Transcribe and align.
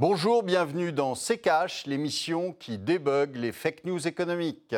Bonjour, 0.00 0.44
bienvenue 0.44 0.92
dans 0.92 1.16
C'est 1.16 1.38
Cash, 1.38 1.84
l'émission 1.86 2.52
qui 2.52 2.78
débug 2.78 3.34
les 3.34 3.50
fake 3.50 3.82
news 3.82 4.06
économiques. 4.06 4.76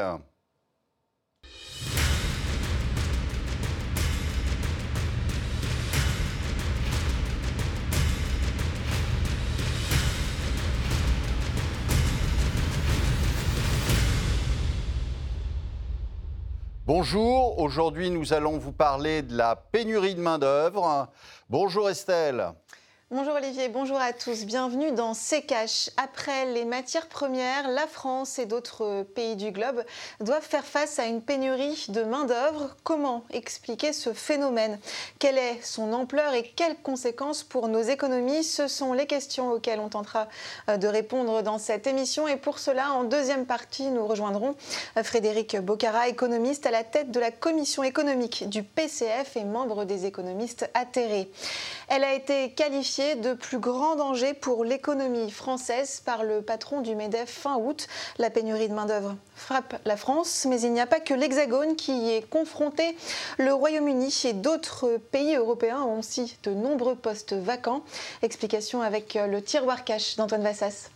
Bonjour, 16.86 17.58
aujourd'hui 17.58 18.08
nous 18.08 18.32
allons 18.32 18.56
vous 18.56 18.72
parler 18.72 19.20
de 19.20 19.36
la 19.36 19.54
pénurie 19.54 20.14
de 20.14 20.22
main-d'œuvre. 20.22 21.08
Bonjour 21.50 21.90
Estelle. 21.90 22.54
Bonjour 23.12 23.34
Olivier, 23.34 23.68
bonjour 23.68 24.00
à 24.00 24.12
tous. 24.12 24.44
Bienvenue 24.44 24.92
dans 24.92 25.14
CKH. 25.14 25.90
Après 25.96 26.46
les 26.46 26.64
matières 26.64 27.08
premières, 27.08 27.68
la 27.68 27.88
France 27.88 28.38
et 28.38 28.46
d'autres 28.46 29.02
pays 29.02 29.34
du 29.34 29.50
globe 29.50 29.82
doivent 30.20 30.46
faire 30.46 30.64
face 30.64 31.00
à 31.00 31.06
une 31.06 31.20
pénurie 31.20 31.86
de 31.88 32.04
main-d'œuvre. 32.04 32.76
Comment 32.84 33.24
expliquer 33.32 33.92
ce 33.92 34.12
phénomène? 34.12 34.78
Quelle 35.18 35.38
est 35.38 35.60
son 35.60 35.92
ampleur 35.92 36.34
et 36.34 36.44
quelles 36.54 36.76
conséquences 36.76 37.42
pour 37.42 37.66
nos 37.66 37.82
économies? 37.82 38.44
Ce 38.44 38.68
sont 38.68 38.92
les 38.92 39.08
questions 39.08 39.50
auxquelles 39.50 39.80
on 39.80 39.88
tentera 39.88 40.28
euh, 40.68 40.76
de 40.76 40.86
répondre 40.86 41.42
dans 41.42 41.58
cette 41.58 41.88
émission. 41.88 42.28
Et 42.28 42.36
pour 42.36 42.60
cela, 42.60 42.92
en 42.92 43.02
deuxième 43.02 43.44
partie, 43.44 43.90
nous 43.90 44.06
rejoindrons 44.06 44.54
euh, 44.96 45.02
Frédéric 45.02 45.56
Bocara, 45.56 46.06
économiste 46.06 46.64
à 46.64 46.70
la 46.70 46.84
tête 46.84 47.10
de 47.10 47.18
la 47.18 47.32
commission 47.32 47.82
économique 47.82 48.48
du 48.48 48.62
PCF 48.62 49.36
et 49.36 49.44
membre 49.44 49.84
des 49.84 50.06
économistes 50.06 50.70
atterrés. 50.74 51.28
Elle 51.88 52.04
a 52.04 52.14
été 52.14 52.52
qualifiée 52.52 52.99
de 53.00 53.32
plus 53.32 53.58
grand 53.58 53.96
danger 53.96 54.34
pour 54.34 54.62
l'économie 54.62 55.30
française 55.30 56.02
par 56.04 56.22
le 56.22 56.42
patron 56.42 56.82
du 56.82 56.94
MEDEF 56.94 57.30
fin 57.30 57.56
août. 57.56 57.88
La 58.18 58.28
pénurie 58.28 58.68
de 58.68 58.74
main-d'œuvre 58.74 59.16
frappe 59.34 59.80
la 59.86 59.96
France, 59.96 60.46
mais 60.48 60.60
il 60.60 60.72
n'y 60.72 60.80
a 60.80 60.86
pas 60.86 61.00
que 61.00 61.14
l'Hexagone 61.14 61.76
qui 61.76 61.92
y 61.92 62.10
est 62.10 62.28
confronté. 62.28 62.96
Le 63.38 63.54
Royaume-Uni 63.54 64.14
et 64.24 64.32
d'autres 64.34 64.98
pays 65.12 65.34
européens 65.34 65.80
ont 65.80 66.00
aussi 66.00 66.36
de 66.42 66.52
nombreux 66.52 66.94
postes 66.94 67.32
vacants. 67.32 67.82
Explication 68.20 68.82
avec 68.82 69.14
le 69.14 69.42
tiroir 69.42 69.84
cash 69.84 70.16
d'Antoine 70.16 70.42
Vassas. 70.42 70.90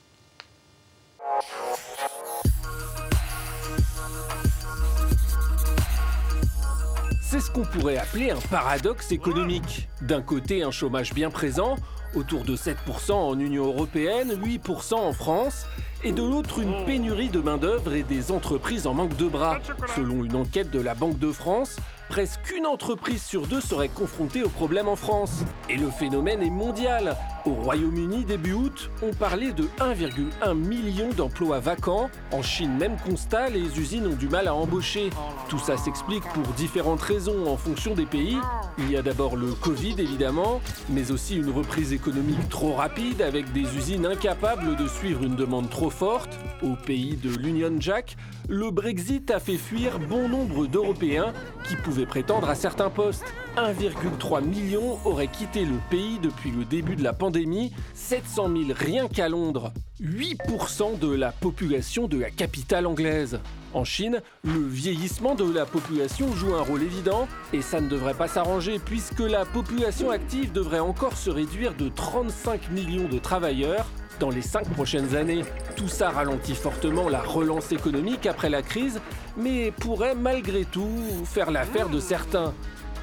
C'est 7.34 7.40
ce 7.40 7.50
qu'on 7.50 7.64
pourrait 7.64 7.96
appeler 7.96 8.30
un 8.30 8.38
paradoxe 8.48 9.10
économique. 9.10 9.88
D'un 10.02 10.22
côté, 10.22 10.62
un 10.62 10.70
chômage 10.70 11.12
bien 11.12 11.30
présent, 11.30 11.74
autour 12.14 12.44
de 12.44 12.56
7% 12.56 13.12
en 13.12 13.38
Union 13.38 13.66
européenne, 13.66 14.32
8% 14.34 14.94
en 14.94 15.12
France, 15.12 15.66
et 16.02 16.12
de 16.12 16.22
l'autre 16.22 16.60
une 16.60 16.84
pénurie 16.84 17.28
de 17.28 17.40
main-d'œuvre 17.40 17.94
et 17.94 18.02
des 18.02 18.30
entreprises 18.30 18.86
en 18.86 18.94
manque 18.94 19.16
de 19.16 19.26
bras. 19.26 19.58
Selon 19.96 20.24
une 20.24 20.36
enquête 20.36 20.70
de 20.70 20.80
la 20.80 20.94
Banque 20.94 21.18
de 21.18 21.32
France, 21.32 21.76
presque 22.14 22.54
une 22.56 22.64
entreprise 22.64 23.24
sur 23.24 23.48
deux 23.48 23.60
serait 23.60 23.88
confrontée 23.88 24.44
au 24.44 24.48
problème 24.48 24.86
en 24.86 24.94
France. 24.94 25.42
Et 25.68 25.76
le 25.76 25.90
phénomène 25.90 26.44
est 26.44 26.50
mondial. 26.50 27.16
Au 27.44 27.54
Royaume-Uni, 27.54 28.24
début 28.24 28.52
août, 28.52 28.88
on 29.02 29.12
parlait 29.12 29.50
de 29.50 29.64
1,1 29.80 30.54
million 30.54 31.08
d'emplois 31.10 31.58
vacants. 31.58 32.08
En 32.30 32.40
Chine, 32.40 32.76
même 32.78 32.96
constat, 33.04 33.48
les 33.48 33.80
usines 33.80 34.06
ont 34.06 34.14
du 34.14 34.28
mal 34.28 34.46
à 34.46 34.54
embaucher. 34.54 35.10
Tout 35.48 35.58
ça 35.58 35.76
s'explique 35.76 36.22
pour 36.32 36.44
différentes 36.54 37.02
raisons 37.02 37.48
en 37.48 37.56
fonction 37.56 37.96
des 37.96 38.06
pays. 38.06 38.38
Il 38.78 38.92
y 38.92 38.96
a 38.96 39.02
d'abord 39.02 39.34
le 39.34 39.52
Covid, 39.52 39.96
évidemment, 39.98 40.60
mais 40.90 41.10
aussi 41.10 41.36
une 41.36 41.50
reprise 41.50 41.92
économique 41.92 42.48
trop 42.48 42.74
rapide 42.74 43.22
avec 43.22 43.52
des 43.52 43.76
usines 43.76 44.06
incapables 44.06 44.76
de 44.76 44.86
suivre 44.86 45.24
une 45.24 45.34
demande 45.34 45.68
trop 45.68 45.90
forte. 45.90 46.38
Au 46.62 46.76
pays 46.76 47.16
de 47.16 47.30
l'Union 47.30 47.74
Jack, 47.80 48.16
le 48.48 48.70
Brexit 48.70 49.30
a 49.32 49.40
fait 49.40 49.58
fuir 49.58 49.98
bon 49.98 50.28
nombre 50.28 50.66
d'Européens 50.66 51.32
qui 51.68 51.76
pouvaient 51.76 52.03
prétendre 52.06 52.48
à 52.48 52.54
certains 52.54 52.90
postes. 52.90 53.24
1,3 53.56 54.44
million 54.44 54.98
auraient 55.04 55.28
quitté 55.28 55.64
le 55.64 55.76
pays 55.90 56.18
depuis 56.22 56.50
le 56.50 56.64
début 56.64 56.96
de 56.96 57.04
la 57.04 57.12
pandémie, 57.12 57.72
700 57.94 58.48
000 58.48 58.58
rien 58.74 59.08
qu'à 59.08 59.28
Londres. 59.28 59.72
8% 60.02 60.98
de 60.98 61.14
la 61.14 61.32
population 61.32 62.08
de 62.08 62.18
la 62.18 62.30
capitale 62.30 62.86
anglaise. 62.86 63.40
En 63.74 63.84
Chine, 63.84 64.22
le 64.44 64.60
vieillissement 64.66 65.34
de 65.34 65.50
la 65.52 65.66
population 65.66 66.32
joue 66.32 66.54
un 66.54 66.62
rôle 66.62 66.82
évident 66.82 67.26
et 67.52 67.62
ça 67.62 67.80
ne 67.80 67.88
devrait 67.88 68.14
pas 68.14 68.28
s'arranger 68.28 68.78
puisque 68.78 69.20
la 69.20 69.44
population 69.44 70.10
active 70.10 70.52
devrait 70.52 70.78
encore 70.78 71.16
se 71.16 71.30
réduire 71.30 71.74
de 71.74 71.88
35 71.88 72.70
millions 72.70 73.08
de 73.08 73.18
travailleurs 73.18 73.86
dans 74.24 74.30
les 74.30 74.40
cinq 74.40 74.66
prochaines 74.70 75.14
années. 75.14 75.44
Tout 75.76 75.88
ça 75.88 76.08
ralentit 76.08 76.54
fortement 76.54 77.10
la 77.10 77.20
relance 77.20 77.72
économique 77.72 78.24
après 78.24 78.48
la 78.48 78.62
crise, 78.62 78.98
mais 79.36 79.70
pourrait 79.70 80.14
malgré 80.14 80.64
tout 80.64 80.88
faire 81.26 81.50
l'affaire 81.50 81.90
de 81.90 82.00
certains. 82.00 82.54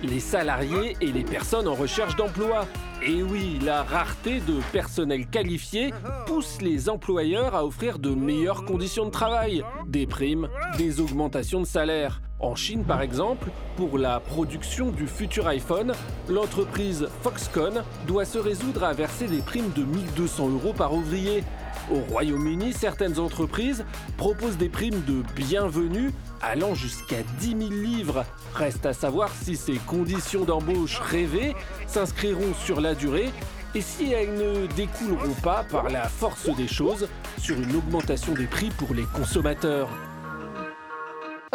Les 0.02 0.20
salariés 0.20 0.98
et 1.00 1.12
les 1.12 1.24
personnes 1.24 1.68
en 1.68 1.76
recherche 1.76 2.16
d'emploi. 2.16 2.66
Et 3.06 3.22
oui, 3.22 3.60
la 3.64 3.84
rareté 3.84 4.40
de 4.40 4.62
personnel 4.72 5.28
qualifié 5.28 5.94
pousse 6.26 6.60
les 6.60 6.90
employeurs 6.90 7.54
à 7.54 7.68
offrir 7.68 8.00
de 8.00 8.10
meilleures 8.10 8.66
conditions 8.66 9.06
de 9.06 9.12
travail, 9.12 9.64
des 9.86 10.08
primes, 10.08 10.50
des 10.80 11.02
augmentations 11.02 11.60
de 11.60 11.68
salaire. 11.68 12.20
En 12.42 12.56
Chine, 12.56 12.84
par 12.84 13.04
exemple, 13.04 13.50
pour 13.78 14.00
la 14.00 14.20
production 14.20 14.90
du 14.90 15.06
futur 15.06 15.48
iPhone, 15.48 15.94
l'entreprise 16.28 17.08
Foxconn 17.22 17.84
doit 18.08 18.26
se 18.26 18.40
résoudre 18.40 18.84
à 18.84 18.94
verser 18.94 19.28
des 19.28 19.42
primes 19.42 19.72
de 19.76 19.84
1200 19.84 20.50
euros 20.50 20.74
par 20.74 20.92
ouvrier. 20.94 21.44
Au 21.92 22.00
Royaume-Uni, 22.12 22.74
certaines 22.74 23.20
entreprises 23.20 23.86
proposent 24.18 24.58
des 24.58 24.70
primes 24.70 25.04
de 25.06 25.22
bienvenue 25.36 26.12
allant 26.42 26.74
jusqu'à 26.74 27.22
10 27.40 27.50
000 27.50 27.60
livres. 27.70 28.26
Reste 28.56 28.88
à 28.88 28.94
savoir 28.94 29.30
si 29.44 29.56
ces 29.56 29.76
conditions 29.76 30.44
d'embauche 30.44 31.00
rêvées 31.00 31.56
s'inscriront 31.86 32.56
sur 32.56 32.82
la 32.82 32.96
durée 32.96 33.30
et 33.76 33.82
si 33.82 34.12
elles 34.12 34.34
ne 34.34 34.66
découleront 34.76 35.36
pas 35.44 35.64
par 35.70 35.90
la 35.90 36.10
force 36.10 36.50
des 36.56 36.68
choses 36.68 37.08
sur 37.38 37.56
une 37.56 37.76
augmentation 37.76 38.34
des 38.34 38.48
prix 38.48 38.70
pour 38.72 38.96
les 38.96 39.06
consommateurs. 39.14 39.90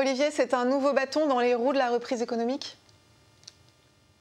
Olivier, 0.06 0.30
c'est 0.30 0.54
un 0.54 0.66
nouveau 0.66 0.92
bâton 0.92 1.26
dans 1.26 1.40
les 1.40 1.56
roues 1.56 1.72
de 1.72 1.78
la 1.78 1.90
reprise 1.90 2.22
économique? 2.22 2.78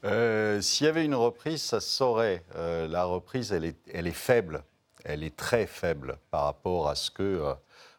Euh, 0.04 0.60
S'il 0.60 0.84
y 0.84 0.88
avait 0.88 1.04
une 1.04 1.14
reprise, 1.14 1.62
ça 1.62 1.78
se 1.78 1.88
saurait. 1.88 2.42
Euh, 2.56 2.88
la 2.88 3.04
reprise, 3.04 3.52
elle 3.52 3.64
est, 3.64 4.10
faible. 4.10 4.64
Elle 5.04 5.22
est 5.22 5.36
très 5.36 5.64
faible 5.68 6.18
par 6.32 6.42
rapport 6.42 6.88
à 6.88 6.96
ce 6.96 7.12
que 7.12 7.22
euh, 7.22 7.54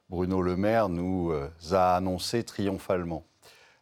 Bruno 0.09 0.41
Le 0.41 0.57
Maire 0.57 0.89
nous 0.89 1.33
a 1.71 1.95
annoncé 1.95 2.43
triomphalement. 2.43 3.23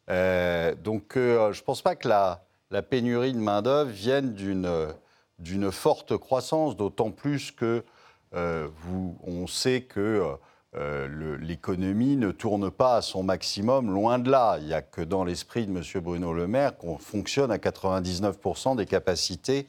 donc, 0.07 1.13
je 1.15 1.47
ne 1.47 1.63
pense 1.63 1.81
pas 1.81 1.95
que 1.95 2.07
la, 2.07 2.43
pénurie 2.83 3.33
de 3.33 3.39
main-d'œuvre 3.39 3.89
vienne 3.89 4.35
d'une 4.35 5.71
forte 5.71 6.15
croissance, 6.15 6.77
d'autant 6.77 7.09
plus 7.09 7.51
que 7.51 7.83
on 8.31 9.47
sait 9.47 9.81
que 9.81 10.37
euh, 10.77 11.37
l'économie 11.39 12.17
ne 12.17 12.31
tourne 12.31 12.69
pas 12.69 12.97
à 12.97 13.01
son 13.01 13.23
maximum, 13.23 13.93
loin 13.93 14.19
de 14.19 14.29
là. 14.29 14.57
Il 14.59 14.67
n'y 14.67 14.73
a 14.73 14.81
que 14.81 15.01
dans 15.01 15.23
l'esprit 15.23 15.65
de 15.65 15.71
M. 15.71 15.81
Bruno 16.03 16.33
Le 16.33 16.47
Maire 16.47 16.77
qu'on 16.77 16.97
fonctionne 16.97 17.51
à 17.51 17.57
99% 17.57 18.75
des 18.75 18.85
capacités 18.85 19.67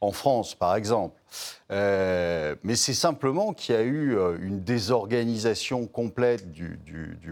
en 0.00 0.12
France, 0.12 0.54
par 0.54 0.74
exemple. 0.74 1.20
Euh, 1.70 2.56
mais 2.64 2.74
c'est 2.74 2.94
simplement 2.94 3.52
qu'il 3.52 3.74
y 3.74 3.78
a 3.78 3.82
eu 3.82 4.16
euh, 4.16 4.38
une 4.40 4.60
désorganisation 4.60 5.86
complète 5.86 6.50
du, 6.50 6.78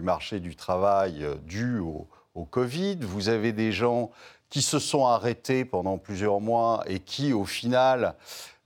marché 0.01 0.39
du 0.39 0.55
travail 0.55 1.25
due 1.45 1.79
au, 1.79 2.07
au, 2.35 2.45
Covid. 2.45 2.99
Vous 3.01 3.27
avez 3.27 3.51
des 3.51 3.73
gens 3.73 4.11
qui 4.49 4.61
se 4.61 4.79
sont 4.79 5.05
arrêtés 5.05 5.65
pendant 5.65 5.97
plusieurs 5.97 6.39
mois 6.39 6.83
et 6.87 6.99
qui, 6.99 7.33
au 7.33 7.45
final, 7.45 8.15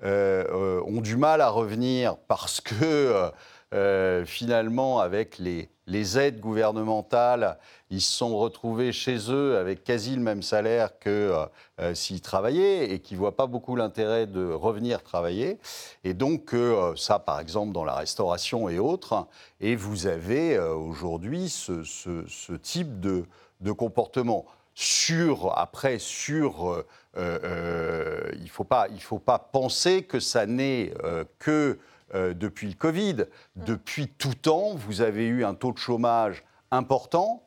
ont 0.03 1.01
du 1.01 1.15
mal 1.17 1.41
à 1.41 1.49
revenir 1.49 2.17
parce 2.27 2.61
que 2.61 3.31
euh, 3.73 4.23
finalement, 4.25 4.99
avec 4.99 5.39
les, 5.39 5.69
aides 6.17 6.39
gouvernementales, 6.39 7.57
ils 7.89 8.01
se 8.01 8.11
sont 8.11 8.37
retrouvés 8.37 8.91
chez 8.91 9.17
eux 9.31 9.57
avec 9.57 9.83
quasi 9.83 10.15
le 10.15 10.21
même 10.21 10.43
salaire 10.43 10.99
que 10.99 11.09
euh, 11.09 11.45
euh, 11.81 11.95
s'ils 11.95 12.21
travaillaient 12.21 12.91
et 12.91 12.99
qui 12.99 13.15
ne 13.15 13.19
voient 13.19 13.35
pas 13.35 13.47
beaucoup 13.47 13.75
l'intérêt 13.75 14.27
de 14.27 14.51
revenir 14.51 15.01
travailler. 15.01 15.57
Et 16.03 16.13
donc, 16.13 16.55
ça, 16.95 17.19
par 17.19 17.39
exemple, 17.39 17.73
dans 17.73 17.83
la 17.83 17.95
restauration 17.95 18.69
et 18.69 18.79
autres. 18.79 19.27
Et 19.59 19.75
vous 19.75 20.07
avez 20.07 20.59
aujourd'hui 20.59 21.49
ce, 21.49 22.55
type 22.57 22.99
de, 22.99 23.25
comportement. 23.71 24.45
Sur, 24.75 25.57
après, 25.57 25.99
sur, 25.99 26.83
il 27.15 27.21
ne 27.21 28.47
faut, 28.49 28.67
faut, 28.99 29.19
pas 29.19 29.39
penser 29.39 30.03
que 30.03 30.19
ça 30.19 30.45
n'est 30.45 30.93
que 31.39 31.77
euh, 32.13 32.33
depuis 32.33 32.67
le 32.67 32.73
Covid. 32.73 33.25
Depuis 33.55 34.07
tout 34.07 34.33
temps, 34.33 34.75
vous 34.75 35.01
avez 35.01 35.25
eu 35.25 35.43
un 35.43 35.55
taux 35.55 35.71
de 35.71 35.77
chômage 35.77 36.43
important. 36.71 37.43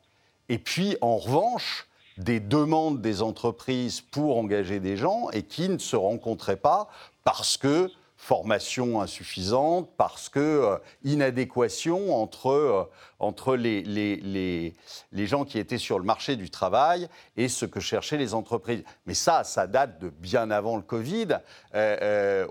Et 0.48 0.58
puis, 0.58 0.96
en 1.00 1.16
revanche, 1.16 1.86
des 2.18 2.40
demandes 2.40 3.00
des 3.00 3.22
entreprises 3.22 4.00
pour 4.00 4.38
engager 4.38 4.80
des 4.80 4.96
gens 4.96 5.28
et 5.30 5.42
qui 5.42 5.68
ne 5.68 5.78
se 5.78 5.96
rencontraient 5.96 6.56
pas 6.56 6.88
parce 7.24 7.56
que 7.56 7.90
formation 8.16 9.00
insuffisante, 9.00 9.90
parce 9.96 10.28
que 10.28 10.78
inadéquation 11.04 12.14
entre, 12.14 12.90
entre 13.18 13.56
les, 13.56 13.82
les, 13.82 14.74
les, 15.12 15.26
gens 15.26 15.44
qui 15.44 15.58
étaient 15.58 15.78
sur 15.78 15.98
le 15.98 16.04
marché 16.04 16.36
du 16.36 16.50
travail 16.50 17.08
et 17.36 17.48
ce 17.48 17.66
que 17.66 17.80
cherchaient 17.80 18.16
les 18.16 18.34
entreprises. 18.34 18.82
Mais 19.06 19.14
ça, 19.14 19.44
ça 19.44 19.66
date 19.66 19.98
de 20.00 20.08
bien 20.08 20.50
avant 20.50 20.76
le 20.76 20.82
Covid. 20.82 21.28
on 21.74 21.78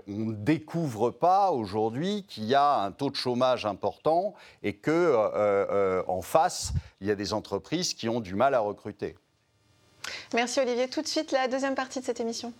ne 0.06 0.34
découvre 0.34 1.10
pas 1.10 1.50
aujourd'hui 1.50 2.24
qu'il 2.28 2.44
y 2.44 2.54
a 2.54 2.78
un 2.80 2.92
taux 2.92 3.10
de 3.10 3.16
chômage 3.16 3.66
important 3.66 4.34
et 4.62 4.74
que 4.74 6.04
en 6.06 6.22
face, 6.22 6.72
il 7.00 7.08
y 7.08 7.10
a 7.10 7.16
des 7.16 7.32
entreprises 7.32 7.94
qui 7.94 8.08
ont 8.08 8.20
du 8.20 8.34
mal 8.34 8.54
à 8.54 8.60
recruter. 8.60 9.16
Merci 10.34 10.60
Olivier. 10.60 10.88
Tout 10.88 11.02
de 11.02 11.08
suite, 11.08 11.32
la 11.32 11.48
deuxième 11.48 11.74
partie 11.74 12.00
de 12.00 12.04
cette 12.04 12.20
émission. 12.20 12.52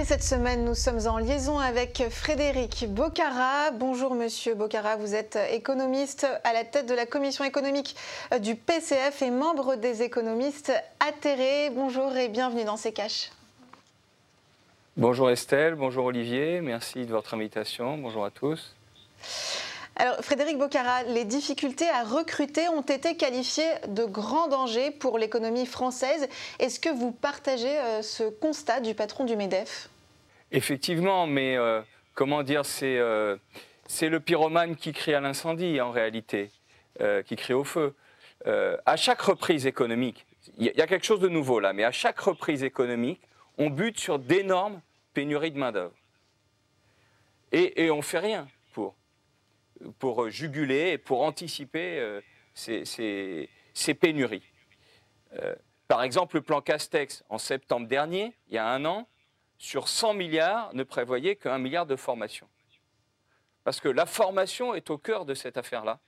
Et 0.00 0.04
cette 0.04 0.22
semaine, 0.22 0.64
nous 0.64 0.74
sommes 0.74 1.06
en 1.08 1.18
liaison 1.18 1.58
avec 1.58 2.04
Frédéric 2.08 2.86
Bocara. 2.88 3.70
Bonjour 3.72 4.14
Monsieur 4.14 4.54
Bocara, 4.54 4.96
vous 4.96 5.14
êtes 5.14 5.38
économiste 5.50 6.26
à 6.42 6.54
la 6.54 6.64
tête 6.64 6.86
de 6.86 6.94
la 6.94 7.04
commission 7.04 7.44
économique 7.44 7.94
du 8.40 8.54
PCF 8.54 9.20
et 9.20 9.30
membre 9.30 9.76
des 9.76 10.00
économistes 10.00 10.72
atterrés. 11.06 11.68
Bonjour 11.74 12.16
et 12.16 12.28
bienvenue 12.28 12.64
dans 12.64 12.78
ces 12.78 12.94
caches. 12.94 13.30
Bonjour 14.96 15.28
Estelle, 15.28 15.74
bonjour 15.74 16.06
Olivier, 16.06 16.62
merci 16.62 17.04
de 17.04 17.10
votre 17.10 17.34
invitation. 17.34 17.98
Bonjour 17.98 18.24
à 18.24 18.30
tous. 18.30 18.74
Alors, 20.00 20.16
Frédéric 20.24 20.56
Bocara, 20.56 21.02
les 21.02 21.26
difficultés 21.26 21.90
à 21.90 22.04
recruter 22.04 22.70
ont 22.70 22.80
été 22.80 23.18
qualifiées 23.18 23.70
de 23.86 24.06
grand 24.06 24.48
danger 24.48 24.90
pour 24.90 25.18
l'économie 25.18 25.66
française. 25.66 26.26
Est-ce 26.58 26.80
que 26.80 26.88
vous 26.88 27.12
partagez 27.12 27.78
euh, 27.78 28.00
ce 28.00 28.24
constat 28.24 28.80
du 28.80 28.94
patron 28.94 29.26
du 29.26 29.36
MEDEF? 29.36 29.90
Effectivement, 30.52 31.26
mais 31.26 31.54
euh, 31.58 31.82
comment 32.14 32.42
dire, 32.42 32.62
euh, 32.82 33.36
c'est 33.88 34.08
le 34.08 34.20
pyromane 34.20 34.74
qui 34.74 34.94
crie 34.94 35.12
à 35.12 35.20
l'incendie 35.20 35.82
en 35.82 35.90
réalité, 35.90 36.50
qui 37.26 37.36
crie 37.36 37.52
au 37.52 37.64
feu. 37.64 37.94
à 38.46 38.96
chaque 38.96 39.20
reprise 39.20 39.66
économique, 39.66 40.24
il 40.56 40.64
y, 40.64 40.80
a 40.80 40.86
quelque 40.86 41.04
chose 41.04 41.20
de 41.20 41.28
nouveau 41.28 41.60
là, 41.60 41.74
mais 41.74 41.84
à 41.84 41.92
chaque 41.92 42.20
reprise 42.20 42.64
économique, 42.64 43.20
on 43.58 43.68
bute 43.68 43.98
sur 43.98 44.18
d'énormes 44.18 44.80
pénuries 45.12 45.50
de 45.50 45.58
main-d'œuvre. 45.58 45.94
Et 47.52 47.90
on 47.90 47.98
ne 47.98 48.02
fait 48.02 48.18
rien 48.18 48.48
pour 49.98 50.28
juguler 50.30 50.92
et 50.92 50.98
pour 50.98 51.22
anticiper 51.22 51.98
euh, 51.98 52.20
ces, 52.54 53.48
pénuries. 54.00 54.42
Euh, 55.34 55.54
par 55.88 56.02
exemple, 56.02 56.36
le 56.36 56.42
plan 56.42 56.60
Castex, 56.60 57.24
en 57.28 57.38
septembre 57.38 57.86
dernier, 57.86 58.34
il 58.48 58.54
y 58.54 58.58
a 58.58 58.66
un 58.66 58.84
an, 58.84 59.08
sur 59.58 59.88
100 59.88 60.14
milliards, 60.14 60.74
ne 60.74 60.82
prévoyait 60.82 61.36
qu'un 61.36 61.58
milliard 61.58 61.86
de 61.86 61.96
formation. 61.96 62.48
Parce 63.64 63.80
que 63.80 63.88
la 63.88 64.06
formation 64.06 64.74
est 64.74 64.88
au 64.90 64.98
cœur 64.98 65.24
de 65.24 65.34
cette 65.34 65.56
affaire-là. 65.56 65.98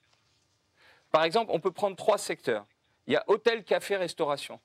Par 1.10 1.24
exemple, 1.24 1.50
on 1.52 1.60
peut 1.60 1.70
prendre 1.70 1.96
trois 1.96 2.16
secteurs. 2.16 2.66
Il 3.06 3.12
y 3.12 3.16
a 3.16 3.24
hôtel, 3.26 3.64
café, 3.64 3.96
restauration. 3.96 4.60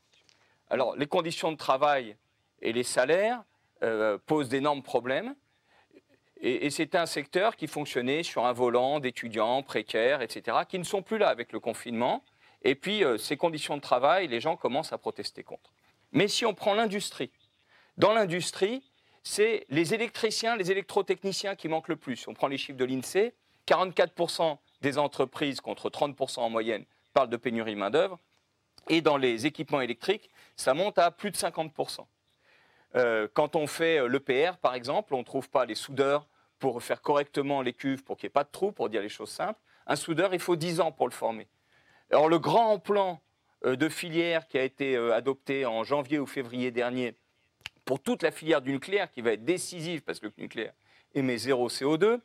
Alors, 0.69 0.95
les 0.95 1.07
conditions 1.07 1.51
de 1.51 1.57
travail 1.57 2.15
et 2.62 2.71
les 2.71 2.83
salaires 2.83 3.44
euh, 3.83 4.18
posent 4.25 4.50
d'énormes 4.50 4.83
problèmes. 4.83 5.36
Et, 6.42 6.69
c'est 6.69 6.95
un 6.95 7.06
secteur 7.06 7.56
qui 7.56 7.68
fonctionnait 7.68 8.24
sur 8.24 8.45
un 8.45 8.54
volant 8.54 9.00
d'étudiants 9.00 9.63
précaires, 9.63 10.22
etc., 10.22 10.57
qui 10.68 10.80
ne 10.80 10.84
sont 10.84 11.01
plus 11.01 11.18
là 11.18 11.30
avec 11.30 11.51
le 11.51 11.60
confinement. 11.60 12.24
Et 12.63 12.75
puis, 12.75 13.04
euh, 13.04 13.18
ces 13.18 13.38
conditions 13.38 13.75
de 13.75 13.81
travail, 13.81 14.28
les 14.28 14.39
gens 14.39 14.56
commencent 14.56 14.94
à 14.94 14.98
protester 14.98 15.44
contre. 15.44 15.72
Mais 16.12 16.28
si 16.28 16.45
on 16.45 16.54
prend 16.54 16.74
l'industrie, 16.74 17.31
dans 17.98 18.13
l'industrie, 18.13 18.84
c'est 19.24 19.66
les 19.69 19.94
électriciens, 19.94 20.56
les 20.56 20.72
électrotechniciens 20.72 21.56
qui 21.56 21.68
manquent 21.68 21.89
le 21.89 21.95
plus. 21.95 22.28
On 22.28 22.34
prend 22.34 22.48
les 22.48 22.57
chiffres 22.57 22.78
de 22.78 22.86
l'INSEE, 22.86 23.34
44% 23.68 24.57
des 24.81 24.98
entreprises, 24.98 25.60
contre 25.60 25.89
30% 25.89 26.39
en 26.39 26.50
moyenne, 26.50 26.86
parlent 27.13 27.30
de 27.30 27.38
pénurie 27.38 27.75
main-d'œuvre. 27.75 28.19
Et 28.89 29.01
dans 29.01 29.18
les 29.18 29.45
équipements 29.45 29.81
électriques, 29.81 30.30
ça 30.56 30.74
monte 30.74 30.98
à 30.98 31.12
plus 31.12 31.31
de 31.31 31.36
50%. 31.36 32.06
Euh, 32.95 33.28
quand 33.34 33.56
on 33.56 33.68
fait 33.68 34.00
euh, 34.00 34.07
l'EPR, 34.07 34.57
par 34.57 34.75
exemple, 34.75 35.13
on 35.13 35.19
ne 35.19 35.24
trouve 35.24 35.50
pas 35.50 35.66
les 35.66 35.75
soudeurs 35.75 36.28
pour 36.60 36.81
faire 36.81 37.01
correctement 37.01 37.62
les 37.62 37.74
cuves, 37.74 38.04
pour 38.04 38.18
qu'il 38.18 38.28
n'y 38.28 38.31
ait 38.31 38.34
pas 38.34 38.44
de 38.44 38.50
trous, 38.51 38.72
pour 38.72 38.89
dire 38.89 39.01
les 39.01 39.10
choses 39.10 39.30
simples. 39.30 39.60
Un 39.86 39.95
soudeur, 39.95 40.34
il 40.34 40.39
faut 40.39 40.56
10 40.56 40.80
ans 40.80 40.92
pour 40.92 41.07
le 41.07 41.13
former. 41.13 41.48
Alors 42.12 42.30
le 42.30 42.39
grand 42.39 42.80
plan 42.80 43.22
euh, 43.66 43.75
de 43.75 43.89
filière 43.89 44.48
qui 44.48 44.57
a 44.57 44.63
été 44.63 44.95
adopté 44.95 45.66
en 45.66 45.84
janvier 45.84 46.19
ou 46.19 46.25
février 46.25 46.72
dernier 46.72 47.16
pour 47.86 48.01
toute 48.01 48.22
la 48.22 48.31
filière 48.31 48.62
du 48.62 48.72
nucléaire, 48.72 49.12
qui 49.12 49.22
va 49.22 49.31
être 49.34 49.45
décisive 49.45 50.01
parce 50.01 50.19
que 50.19 50.28
le 50.28 50.34
nucléaire 50.38 50.74
émet 51.13 51.38
zéro 51.38 51.69
CO2, 51.69 52.19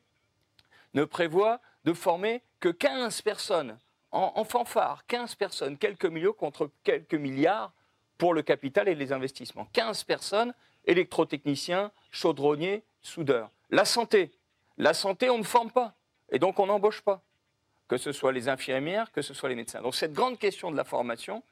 ne 0.94 1.04
prévoit 1.04 1.60
de 1.84 1.92
former 1.92 2.42
que 2.60 2.68
15 2.68 3.22
personnes 3.22 3.78
en, 4.10 4.32
en 4.34 4.44
fanfare, 4.44 5.06
15 5.06 5.36
personnes, 5.36 5.78
quelques 5.78 6.04
millions 6.04 6.32
contre 6.32 6.70
quelques 6.82 7.14
milliards 7.14 7.72
pour 8.22 8.34
le 8.34 8.42
capital 8.42 8.88
et 8.88 8.94
les 8.94 9.12
investissements. 9.12 9.66
15 9.72 10.04
personnes, 10.04 10.54
électrotechniciens, 10.84 11.90
chaudronniers, 12.12 12.84
soudeurs. 13.00 13.50
La 13.70 13.84
santé. 13.84 14.30
La 14.78 14.94
santé, 14.94 15.28
on 15.28 15.38
ne 15.38 15.42
forme 15.42 15.72
pas. 15.72 15.94
Et 16.30 16.38
donc, 16.38 16.60
on 16.60 16.66
n'embauche 16.66 17.00
pas. 17.00 17.20
Que 17.88 17.96
ce 17.96 18.12
soit 18.12 18.30
les 18.30 18.48
infirmières, 18.48 19.10
que 19.10 19.22
ce 19.22 19.34
soit 19.34 19.48
les 19.48 19.56
médecins. 19.56 19.82
Donc, 19.82 19.96
cette 19.96 20.12
grande 20.12 20.38
question 20.38 20.70
de 20.70 20.76
la 20.76 20.84
formation, 20.84 21.42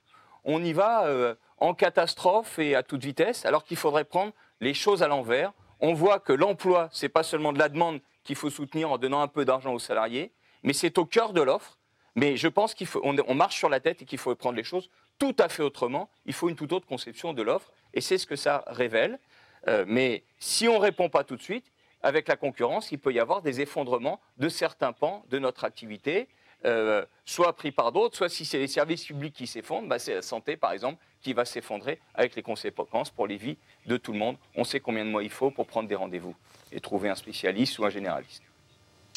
on 0.45 0.63
y 0.63 0.73
va 0.73 1.07
euh, 1.07 1.35
en 1.59 1.75
catastrophe 1.75 2.61
et 2.61 2.77
à 2.77 2.85
toute 2.85 3.03
vitesse, 3.03 3.45
alors 3.45 3.65
qu'il 3.65 3.77
faudrait 3.77 4.05
prendre 4.05 4.33
les 4.61 4.73
choses 4.73 5.03
à 5.03 5.09
l'envers. 5.09 5.53
On 5.81 5.93
voit 5.93 6.21
que 6.21 6.33
l'emploi, 6.33 6.89
ce 6.93 7.05
n'est 7.05 7.09
pas 7.09 7.25
seulement 7.25 7.53
de 7.53 7.59
la 7.59 7.69
demande 7.69 8.01
qu'il 8.23 8.37
faut 8.37 8.49
soutenir 8.49 8.93
en 8.93 8.99
donnant 8.99 9.23
un 9.23 9.29
peu 9.29 9.45
d'argent 9.45 9.75
aux 9.75 9.81
salariés, 9.81 10.31
mais 10.63 10.73
c'est 10.73 10.99
au 10.99 11.05
cœur 11.05 11.33
de 11.33 11.43
l'offre. 11.43 11.79
Mais 12.15 12.37
je 12.37 12.47
pense 12.47 12.77
qu'on 12.77 13.35
marche 13.35 13.57
sur 13.57 13.69
la 13.69 13.81
tête 13.81 14.03
et 14.03 14.05
qu'il 14.05 14.19
faut 14.19 14.33
prendre 14.37 14.57
les 14.57 14.63
choses 14.63 14.89
tout 15.21 15.37
à 15.39 15.49
fait 15.49 15.63
autrement. 15.63 16.11
Il 16.27 16.33
faut 16.33 16.49
une 16.49 16.57
toute 16.57 16.73
autre 16.73 16.87
conception 16.87 17.33
de 17.33 17.43
l'offre 17.43 17.71
et 17.95 18.01
c'est 18.01 18.19
ce 18.19 18.27
que 18.27 18.35
ça 18.35 18.65
révèle. 18.67 19.21
Euh, 19.69 19.85
mais 19.87 20.25
si 20.41 20.67
on 20.67 20.75
ne 20.75 20.81
répond 20.81 21.09
pas 21.09 21.23
tout 21.23 21.37
de 21.37 21.43
suite, 21.43 21.71
avec 22.03 22.27
la 22.27 22.37
concurrence, 22.37 22.91
il 22.91 22.99
peut 22.99 23.13
y 23.13 23.21
avoir 23.21 23.43
des 23.43 23.61
effondrements 23.61 24.19
de 24.39 24.49
certains 24.49 24.93
pans 24.93 25.23
de 25.29 25.39
notre 25.39 25.65
activité, 25.65 26.29
euh, 26.65 27.05
soit 27.27 27.53
pris 27.55 27.71
par 27.71 27.93
d'autres, 27.93 28.17
soit 28.17 28.31
si 28.31 28.47
c'est 28.47 28.59
les 28.59 28.69
services 28.69 29.05
publics 29.05 29.35
qui 29.35 29.47
s'effondrent, 29.47 29.87
bah, 29.87 29.99
c'est 29.99 30.15
la 30.15 30.23
santé 30.23 30.57
par 30.57 30.73
exemple 30.73 31.03
qui 31.21 31.35
va 31.35 31.45
s'effondrer 31.45 32.01
avec 32.15 32.35
les 32.35 32.43
conséquences 32.43 33.11
pour 33.11 33.27
les 33.27 33.37
vies 33.37 33.59
de 33.85 33.99
tout 33.99 34.13
le 34.13 34.19
monde. 34.19 34.37
On 34.57 34.65
sait 34.65 34.81
combien 34.81 35.05
de 35.05 35.11
mois 35.11 35.23
il 35.23 35.31
faut 35.31 35.51
pour 35.51 35.67
prendre 35.67 35.89
des 35.89 35.95
rendez-vous 35.95 36.35
et 36.73 36.81
trouver 36.81 37.11
un 37.11 37.15
spécialiste 37.15 37.79
ou 37.79 37.85
un 37.85 37.91
généraliste. 37.91 38.43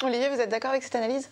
Olivier, 0.04 0.28
vous 0.28 0.42
êtes 0.42 0.50
d'accord 0.50 0.72
avec 0.72 0.84
cette 0.84 0.96
analyse? 0.96 1.32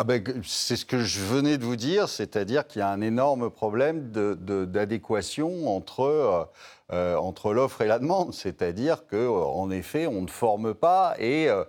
Ah 0.00 0.04
ben, 0.04 0.22
c'est 0.44 0.76
ce 0.76 0.84
que 0.84 1.02
je 1.02 1.18
venais 1.18 1.58
de 1.58 1.64
vous 1.64 1.74
dire, 1.74 2.08
c'est-à-dire 2.08 2.68
qu'il 2.68 2.78
y 2.78 2.82
a 2.82 2.88
un 2.88 3.00
énorme 3.00 3.50
problème 3.50 4.12
d'adéquation 4.12 5.74
entre, 5.76 6.02
euh, 6.02 6.44
euh, 6.92 7.16
entre 7.16 7.52
l'offre 7.52 7.82
et 7.82 7.88
la 7.88 7.98
demande. 7.98 8.32
C'est-à-dire 8.32 9.08
qu'en 9.08 9.70
effet, 9.72 10.06
on 10.06 10.22
ne 10.22 10.28
forme 10.28 10.72
pas 10.72 11.16
et, 11.18 11.48
euh, 11.48 11.64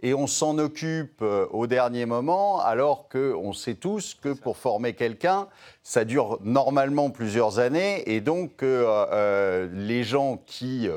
et 0.00 0.14
on 0.14 0.28
s'en 0.28 0.58
occupe 0.58 1.22
au 1.22 1.66
dernier 1.66 2.06
moment, 2.06 2.60
alors 2.60 3.08
qu'on 3.08 3.52
sait 3.52 3.74
tous 3.74 4.14
que 4.14 4.32
pour 4.32 4.58
former 4.58 4.92
quelqu'un, 4.92 5.48
ça 5.82 6.04
dure 6.04 6.38
normalement 6.44 7.10
plusieurs 7.10 7.58
années 7.58 8.08
et 8.08 8.20
donc 8.20 8.62
les 8.62 10.04
gens 10.04 10.40
qui 10.46 10.88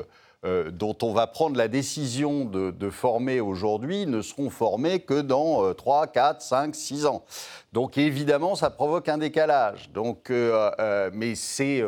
euh, 0.46 0.70
dont 0.70 0.96
on 1.02 1.12
va 1.12 1.26
prendre 1.26 1.56
la 1.56 1.66
décision 1.66 2.44
de, 2.44 2.90
former 2.90 3.40
aujourd'hui 3.40 4.06
ne 4.06 4.22
seront 4.22 4.48
formés 4.48 5.00
que 5.00 5.20
dans 5.20 5.74
3, 5.74 6.06
4, 6.06 6.40
5, 6.40 6.74
6 6.74 7.06
ans. 7.06 7.24
Donc 7.72 7.98
évidemment, 7.98 8.54
ça 8.54 8.70
provoque 8.70 9.08
un 9.08 9.18
décalage. 9.18 9.90
Donc, 9.90 10.30
euh, 10.30 10.70
euh, 10.78 11.10
mais 11.12 11.34
c'est 11.34 11.82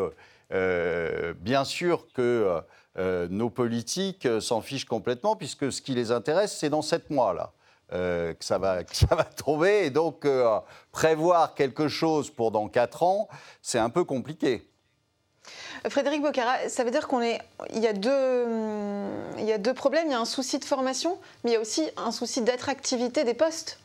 bien 1.41 1.65
sûr 1.65 2.09
que 2.12 2.61
nos 3.31 3.50
politiques 3.50 4.27
s'en 4.41 4.61
fichent 4.61 4.87
complètement, 4.87 5.37
puisque 5.37 5.71
ce 5.71 5.81
qui 5.81 5.95
les 5.95 6.11
intéresse, 6.11 6.57
c'est 6.59 6.71
dans 6.71 6.83
7 6.83 7.11
mois 7.11 7.35
là. 7.35 7.53
que, 7.91 8.45
ça 8.45 8.59
va, 8.59 8.83
que 8.85 8.97
ça 8.97 9.15
va 9.15 9.25
tomber. 9.25 9.85
Et 9.85 9.91
donc, 9.91 10.27
prévoir 10.91 11.55
quelque 11.55 11.87
chose 11.87 12.29
pour 12.29 12.50
dans 12.50 12.69
4 12.69 13.03
ans, 13.05 13.29
c'est 13.62 13.79
un 13.79 13.91
peu 13.91 14.03
compliqué. 14.03 14.69
Frédéric 15.89 16.23
Bocara, 16.23 16.69
ça 16.69 16.85
veut 16.85 16.91
dire 16.91 17.09
qu'on 17.09 17.21
est, 17.21 17.41
y 17.73 17.87
a 17.87 17.93
deux, 17.93 18.47
il 19.39 19.45
y 19.45 19.53
a 19.53 19.59
deux 19.59 19.75
problèmes. 19.75 20.07
Il 20.07 20.13
y 20.13 20.15
a 20.15 20.21
un 20.21 20.25
souci 20.25 20.59
de 20.59 20.65
formation, 20.65 21.19
mais 21.45 21.51
il 21.51 21.55
y 21.55 21.57
a 21.57 21.61
aussi 21.61 21.89
un 21.97 22.11
souci 22.11 22.43
d'attractivité 22.43 23.25
des 23.25 23.35
postes. 23.35 23.79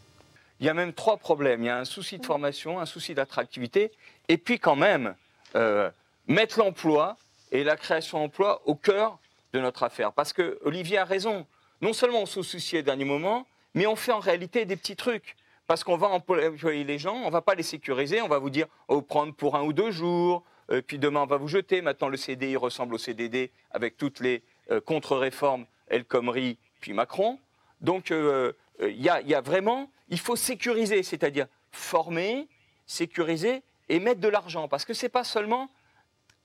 Il 0.59 0.65
y 0.65 0.69
a 0.69 0.73
même 0.73 0.93
trois 0.93 1.17
problèmes. 1.17 1.61
Il 1.63 1.67
y 1.67 1.69
a 1.69 1.77
un 1.77 1.85
souci 1.85 2.17
de 2.17 2.25
formation, 2.25 2.79
un 2.79 2.85
souci 2.85 3.13
d'attractivité, 3.13 3.91
et 4.27 4.37
puis 4.37 4.59
quand 4.59 4.75
même 4.75 5.15
euh, 5.55 5.89
mettre 6.27 6.59
l'emploi 6.59 7.17
et 7.51 7.63
la 7.63 7.75
création 7.75 8.19
d'emplois 8.19 8.61
au 8.65 8.75
cœur 8.75 9.19
de 9.53 9.59
notre 9.59 9.83
affaire. 9.83 10.13
Parce 10.13 10.33
que 10.33 10.59
Olivier 10.63 10.97
a 10.97 11.05
raison. 11.05 11.45
Non 11.81 11.93
seulement 11.93 12.21
on 12.21 12.25
se 12.25 12.41
soucie 12.41 12.79
au 12.79 12.81
dernier 12.81 13.05
moment, 13.05 13.45
mais 13.73 13.87
on 13.87 13.95
fait 13.95 14.13
en 14.13 14.19
réalité 14.19 14.65
des 14.65 14.75
petits 14.75 14.95
trucs 14.95 15.35
parce 15.67 15.83
qu'on 15.83 15.97
va 15.97 16.07
employer 16.07 16.83
les 16.83 16.99
gens, 16.99 17.15
on 17.15 17.27
ne 17.27 17.31
va 17.31 17.41
pas 17.41 17.55
les 17.55 17.63
sécuriser, 17.63 18.21
on 18.21 18.27
va 18.27 18.37
vous 18.37 18.49
dire, 18.49 18.67
oh, 18.87 19.01
prendre 19.01 19.33
pour 19.33 19.55
un 19.55 19.63
ou 19.63 19.73
deux 19.73 19.91
jours, 19.91 20.43
euh, 20.71 20.81
puis 20.81 20.99
demain 20.99 21.21
on 21.21 21.25
va 21.25 21.37
vous 21.37 21.47
jeter. 21.47 21.81
Maintenant 21.81 22.09
le 22.09 22.17
CDI 22.17 22.55
ressemble 22.55 22.95
au 22.95 22.97
CDD 22.97 23.51
avec 23.71 23.97
toutes 23.97 24.19
les 24.19 24.43
euh, 24.71 24.81
contre-réformes, 24.81 25.65
El 25.87 26.05
Khomri, 26.05 26.57
puis 26.79 26.93
Macron. 26.93 27.39
Donc 27.81 28.11
il 28.11 29.01
y, 29.01 29.09
a 29.09 29.41
vraiment, 29.41 29.91
il 30.07 30.19
faut 30.19 30.37
sécuriser, 30.37 31.03
c'est-à-dire 31.03 31.47
former, 31.71 32.47
sécuriser 32.87 33.61
et 33.89 33.99
mettre 33.99 34.21
de 34.21 34.29
l'argent. 34.29 34.69
Parce 34.69 34.85
que 34.85 34.93
ce 34.93 35.05
n'est 35.05 35.09
pas 35.09 35.25
seulement 35.25 35.69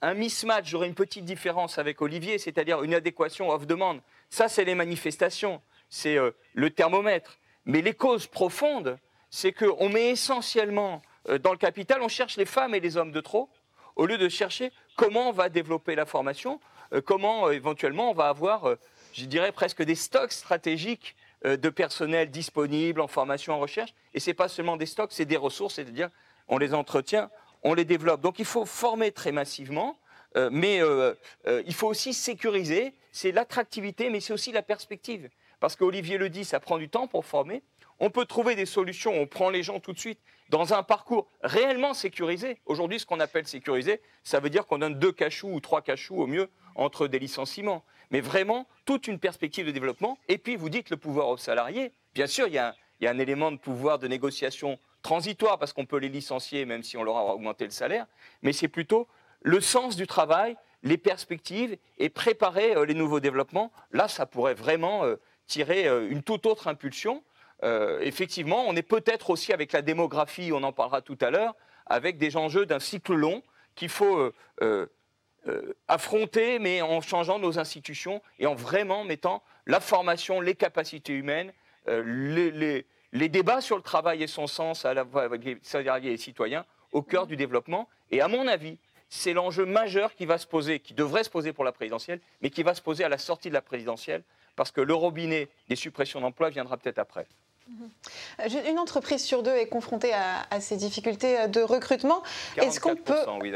un 0.01 0.13
mismatch, 0.15 0.67
j'aurais 0.69 0.87
une 0.87 0.95
petite 0.95 1.23
différence 1.23 1.77
avec 1.77 2.01
Olivier, 2.01 2.39
c'est-à-dire 2.39 2.83
une 2.83 2.93
adéquation 2.93 3.49
off-demande. 3.49 4.01
Ça, 4.29 4.49
c'est 4.49 4.65
les 4.65 4.75
manifestations, 4.75 5.61
c'est 5.89 6.17
le 6.53 6.69
thermomètre. 6.69 7.37
Mais 7.65 7.81
les 7.81 7.93
causes 7.93 8.27
profondes, 8.27 8.97
c'est 9.29 9.53
qu'on 9.53 9.89
met 9.89 10.11
essentiellement 10.11 11.01
euh, 11.29 11.37
dans 11.37 11.51
le 11.51 11.57
capital, 11.57 12.01
on 12.01 12.07
cherche 12.07 12.37
les 12.37 12.45
femmes 12.45 12.75
et 12.75 12.79
les 12.79 12.97
hommes 12.97 13.11
de 13.11 13.21
trop, 13.21 13.49
au 13.99 14.05
lieu 14.05 14.17
de 14.17 14.29
chercher 14.29 14.71
comment 14.95 15.27
on 15.27 15.31
va 15.33 15.49
développer 15.49 15.93
la 15.93 16.05
formation, 16.05 16.61
euh, 16.93 17.01
comment 17.01 17.47
euh, 17.47 17.51
éventuellement 17.51 18.09
on 18.09 18.13
va 18.13 18.29
avoir, 18.29 18.75
je 19.13 19.25
dirais, 19.25 19.51
presque 19.51 19.83
des 19.83 19.95
stocks 19.95 20.31
stratégiques 20.31 21.15
de 21.45 21.69
personnel 21.69 22.31
disponible 22.31 22.99
en 22.99 23.07
formation, 23.07 23.53
en 23.53 23.59
recherche. 23.59 23.93
Et 24.13 24.19
ce 24.19 24.29
n'est 24.29 24.33
pas 24.33 24.49
seulement 24.49 24.75
des 24.75 24.85
stocks, 24.85 25.11
c'est 25.13 25.25
des 25.25 25.37
ressources, 25.37 25.75
c'est-à-dire 25.75 26.09
on 26.49 26.57
les 26.57 26.73
entretient, 26.73 27.29
on 27.63 27.73
les 27.73 27.85
développe. 27.85 28.19
Donc 28.19 28.39
il 28.39 28.45
faut 28.45 28.65
former 28.65 29.13
très 29.13 29.31
massivement, 29.31 29.97
mais 30.51 30.81
il 31.65 31.73
faut 31.73 31.87
aussi 31.87 32.13
sécuriser. 32.13 32.93
C'est 33.13 33.31
l'attractivité, 33.31 34.09
mais 34.09 34.19
c'est 34.19 34.33
aussi 34.33 34.51
la 34.51 34.61
perspective. 34.61 35.29
Parce 35.61 35.77
qu'Olivier 35.77 36.17
le 36.17 36.29
dit, 36.29 36.43
ça 36.43 36.59
prend 36.59 36.77
du 36.77 36.89
temps 36.89 37.07
pour 37.07 37.25
former. 37.25 37.63
On 37.99 38.09
peut 38.09 38.25
trouver 38.25 38.55
des 38.55 38.65
solutions, 38.65 39.13
on 39.13 39.27
prend 39.27 39.49
les 39.49 39.63
gens 39.63 39.79
tout 39.79 39.93
de 39.93 39.99
suite 39.99 40.19
dans 40.49 40.73
un 40.73 40.83
parcours 40.83 41.27
réellement 41.43 41.93
sécurisé. 41.93 42.59
Aujourd'hui, 42.65 42.99
ce 42.99 43.05
qu'on 43.05 43.19
appelle 43.19 43.47
sécurisé, 43.47 44.01
ça 44.23 44.39
veut 44.39 44.49
dire 44.49 44.65
qu'on 44.65 44.77
donne 44.77 44.97
deux 44.97 45.11
cachous 45.11 45.49
ou 45.51 45.59
trois 45.59 45.81
cachous 45.81 46.15
au 46.15 46.27
mieux 46.27 46.49
entre 46.75 47.07
des 47.07 47.19
licenciements. 47.19 47.83
Mais 48.09 48.21
vraiment, 48.21 48.67
toute 48.85 49.07
une 49.07 49.19
perspective 49.19 49.65
de 49.65 49.71
développement. 49.71 50.17
Et 50.27 50.37
puis, 50.37 50.55
vous 50.55 50.69
dites 50.69 50.89
le 50.89 50.97
pouvoir 50.97 51.27
aux 51.27 51.37
salariés. 51.37 51.93
Bien 52.15 52.25
sûr, 52.27 52.47
il 52.47 52.53
y 52.53 52.57
a 52.57 52.75
un, 53.01 53.19
élément 53.19 53.51
de 53.51 53.57
pouvoir 53.57 53.99
de 53.99 54.07
négociation 54.07 54.79
transitoire 55.01 55.59
parce 55.59 55.73
qu'on 55.73 55.85
peut 55.85 55.97
les 55.97 56.09
licencier 56.09 56.65
même 56.65 56.83
si 56.83 56.97
on 56.97 57.03
leur 57.03 57.17
a 57.17 57.33
augmenté 57.33 57.65
le 57.65 57.71
salaire. 57.71 58.07
Mais 58.41 58.53
c'est 58.53 58.67
plutôt 58.67 59.07
le 59.41 59.61
sens 59.61 59.95
du 59.95 60.07
travail, 60.07 60.57
les 60.83 60.97
perspectives 60.97 61.77
et 61.97 62.09
préparer 62.09 62.75
euh, 62.75 62.85
les 62.85 62.93
nouveaux 62.93 63.19
développements. 63.19 63.71
Là, 63.91 64.07
ça 64.07 64.25
pourrait 64.25 64.53
vraiment 64.53 65.05
euh, 65.05 65.15
tirer 65.45 65.87
euh, 65.87 66.09
une 66.09 66.23
toute 66.23 66.45
autre 66.45 66.67
impulsion. 66.67 67.23
Euh, 67.63 67.99
effectivement, 68.01 68.65
on 68.67 68.75
est 68.75 68.81
peut-être 68.81 69.29
aussi 69.29 69.53
avec 69.53 69.71
la 69.71 69.81
démographie, 69.81 70.51
on 70.53 70.63
en 70.63 70.71
parlera 70.71 71.01
tout 71.01 71.17
à 71.21 71.29
l'heure, 71.29 71.55
avec 71.85 72.17
des 72.17 72.37
enjeux 72.37 72.65
d'un 72.65 72.79
cycle 72.79 73.13
long 73.13 73.43
qu'il 73.75 73.89
faut 73.89 74.31
euh, 74.61 74.87
affronter, 75.87 76.59
mais 76.59 76.81
en 76.81 77.01
changeant 77.01 77.39
nos 77.39 77.59
institutions 77.59 78.21
et 78.39 78.45
en 78.45 78.55
vraiment 78.55 79.03
mettant 79.03 79.43
la 79.65 79.79
formation, 79.79 80.41
les 80.41 80.55
capacités 80.55 81.13
humaines, 81.13 81.51
les, 81.87 82.85
débats 83.29 83.61
sur 83.61 83.75
le 83.77 83.81
travail 83.81 84.21
et 84.21 84.27
son 84.27 84.47
sens 84.47 84.85
à 84.85 84.93
la 84.93 85.05
avec 85.15 85.43
les 85.43 85.57
salariés 85.61 86.09
et 86.09 86.11
les 86.11 86.17
citoyens 86.17 86.65
au 86.91 87.01
cœur 87.01 87.25
du 87.25 87.35
développement. 87.35 87.89
Et 88.11 88.21
à 88.21 88.27
mon 88.27 88.47
avis, 88.47 88.77
c'est 89.09 89.33
l'enjeu 89.33 89.65
majeur 89.65 90.13
qui 90.13 90.25
va 90.25 90.37
se 90.37 90.47
poser, 90.47 90.79
qui 90.79 90.93
devrait 90.93 91.23
se 91.23 91.29
poser 91.29 91.51
pour 91.51 91.63
la 91.63 91.71
présidentielle, 91.71 92.21
mais 92.41 92.49
qui 92.49 92.63
va 92.63 92.75
se 92.75 92.81
poser 92.81 93.03
à 93.03 93.09
la 93.09 93.17
sortie 93.17 93.49
de 93.49 93.53
la 93.53 93.61
présidentielle, 93.61 94.23
parce 94.55 94.71
que 94.71 94.81
le 94.81 94.93
robinet 94.93 95.49
des 95.67 95.75
suppressions 95.75 96.21
d'emplois 96.21 96.49
viendra 96.49 96.77
peut-être 96.77 96.99
après. 96.99 97.27
Mhm. 97.69 98.67
Une 98.67 98.79
entreprise 98.79 99.23
sur 99.23 99.43
deux 99.43 99.55
est 99.55 99.67
confrontée 99.67 100.13
à, 100.13 100.59
ces 100.59 100.77
difficultés 100.77 101.47
de 101.47 101.61
recrutement. 101.61 102.23
Est-ce 102.57 102.79
qu'on 102.79 102.95
peut, 102.95 103.25
oui, 103.41 103.53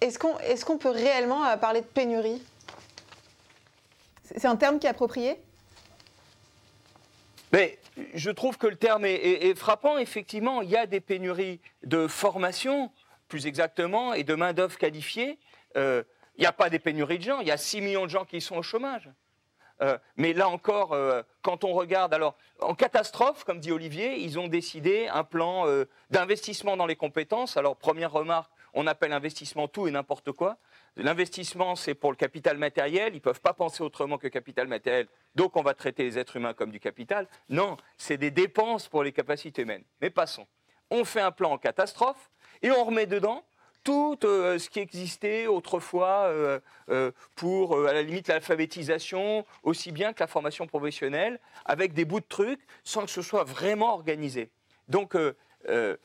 est-ce 0.00 0.18
qu'on, 0.18 0.38
est 0.38 0.64
qu'on 0.64 0.78
peut 0.78 0.90
réellement 0.90 1.44
euh, 1.44 1.56
parler 1.56 1.82
de 1.82 1.86
pénurie? 1.86 2.42
C'est 4.24 4.46
un 4.46 4.56
terme 4.56 4.78
qui 4.78 4.86
est 4.86 4.90
approprié? 4.90 5.38
Mais 7.52 7.78
je 8.14 8.30
trouve 8.30 8.56
que 8.56 8.66
le 8.66 8.76
terme 8.76 9.04
est, 9.04 9.54
frappant. 9.54 9.98
Effectivement, 9.98 10.62
il 10.62 10.70
y 10.70 10.76
a 10.76 10.86
des 10.86 11.00
pénuries 11.00 11.60
de 11.82 12.06
formation, 12.06 12.90
plus 13.28 13.46
exactement, 13.46 14.14
et 14.14 14.22
de 14.22 14.34
main-d'œuvre 14.34 14.78
qualifiée. 14.78 15.38
Euh, 15.76 16.02
il 16.36 16.42
n'y 16.42 16.46
a 16.46 16.52
pas 16.52 16.70
des 16.70 16.78
pénuries 16.78 17.18
de 17.18 17.24
gens. 17.24 17.40
Il 17.40 17.48
y 17.48 17.50
a 17.50 17.56
6 17.56 17.80
millions 17.80 18.04
de 18.04 18.10
gens 18.10 18.24
qui 18.24 18.40
sont 18.40 18.56
au 18.56 18.62
chômage. 18.62 19.10
Euh, 19.82 19.98
mais 20.16 20.32
là 20.32 20.48
encore, 20.48 20.92
euh, 20.92 21.22
quand 21.42 21.64
on 21.64 21.72
regarde, 21.72 22.12
alors 22.12 22.36
en 22.60 22.74
catastrophe, 22.74 23.44
comme 23.44 23.60
dit 23.60 23.72
Olivier, 23.72 24.18
ils 24.18 24.38
ont 24.38 24.48
décidé 24.48 25.08
un 25.08 25.24
plan 25.24 25.66
euh, 25.66 25.86
d'investissement 26.10 26.76
dans 26.76 26.86
les 26.86 26.96
compétences. 26.96 27.56
Alors 27.56 27.76
première 27.76 28.12
remarque, 28.12 28.50
on 28.74 28.86
appelle 28.86 29.12
investissement 29.12 29.68
tout 29.68 29.88
et 29.88 29.90
n'importe 29.90 30.32
quoi. 30.32 30.58
L'investissement, 30.96 31.76
c'est 31.76 31.94
pour 31.94 32.10
le 32.10 32.16
capital 32.16 32.58
matériel. 32.58 33.14
Ils 33.14 33.16
ne 33.16 33.20
peuvent 33.20 33.40
pas 33.40 33.54
penser 33.54 33.82
autrement 33.82 34.18
que 34.18 34.28
capital 34.28 34.68
matériel. 34.68 35.08
Donc 35.34 35.56
on 35.56 35.62
va 35.62 35.74
traiter 35.74 36.02
les 36.02 36.18
êtres 36.18 36.36
humains 36.36 36.54
comme 36.54 36.70
du 36.70 36.80
capital. 36.80 37.26
Non, 37.48 37.76
c'est 37.96 38.18
des 38.18 38.30
dépenses 38.30 38.88
pour 38.88 39.02
les 39.02 39.12
capacités 39.12 39.62
humaines. 39.62 39.84
Mais 40.00 40.10
passons. 40.10 40.46
On 40.90 41.04
fait 41.04 41.20
un 41.20 41.30
plan 41.30 41.52
en 41.52 41.58
catastrophe 41.58 42.30
et 42.62 42.70
on 42.70 42.84
remet 42.84 43.06
dedans 43.06 43.44
tout 43.84 44.18
euh, 44.24 44.58
ce 44.58 44.68
qui 44.68 44.80
existait 44.80 45.46
autrefois 45.46 46.24
euh, 46.26 46.60
euh, 46.90 47.10
pour, 47.34 47.86
à 47.86 47.92
la 47.92 48.02
limite, 48.02 48.28
l'alphabétisation, 48.28 49.44
aussi 49.62 49.92
bien 49.92 50.12
que 50.12 50.20
la 50.20 50.26
formation 50.26 50.66
professionnelle, 50.66 51.38
avec 51.64 51.92
des 51.92 52.04
bouts 52.04 52.20
de 52.20 52.26
trucs, 52.28 52.60
sans 52.84 53.04
que 53.04 53.10
ce 53.10 53.22
soit 53.22 53.44
vraiment 53.44 53.94
organisé. 53.94 54.50
Donc, 54.88 55.14
ce 55.64 55.96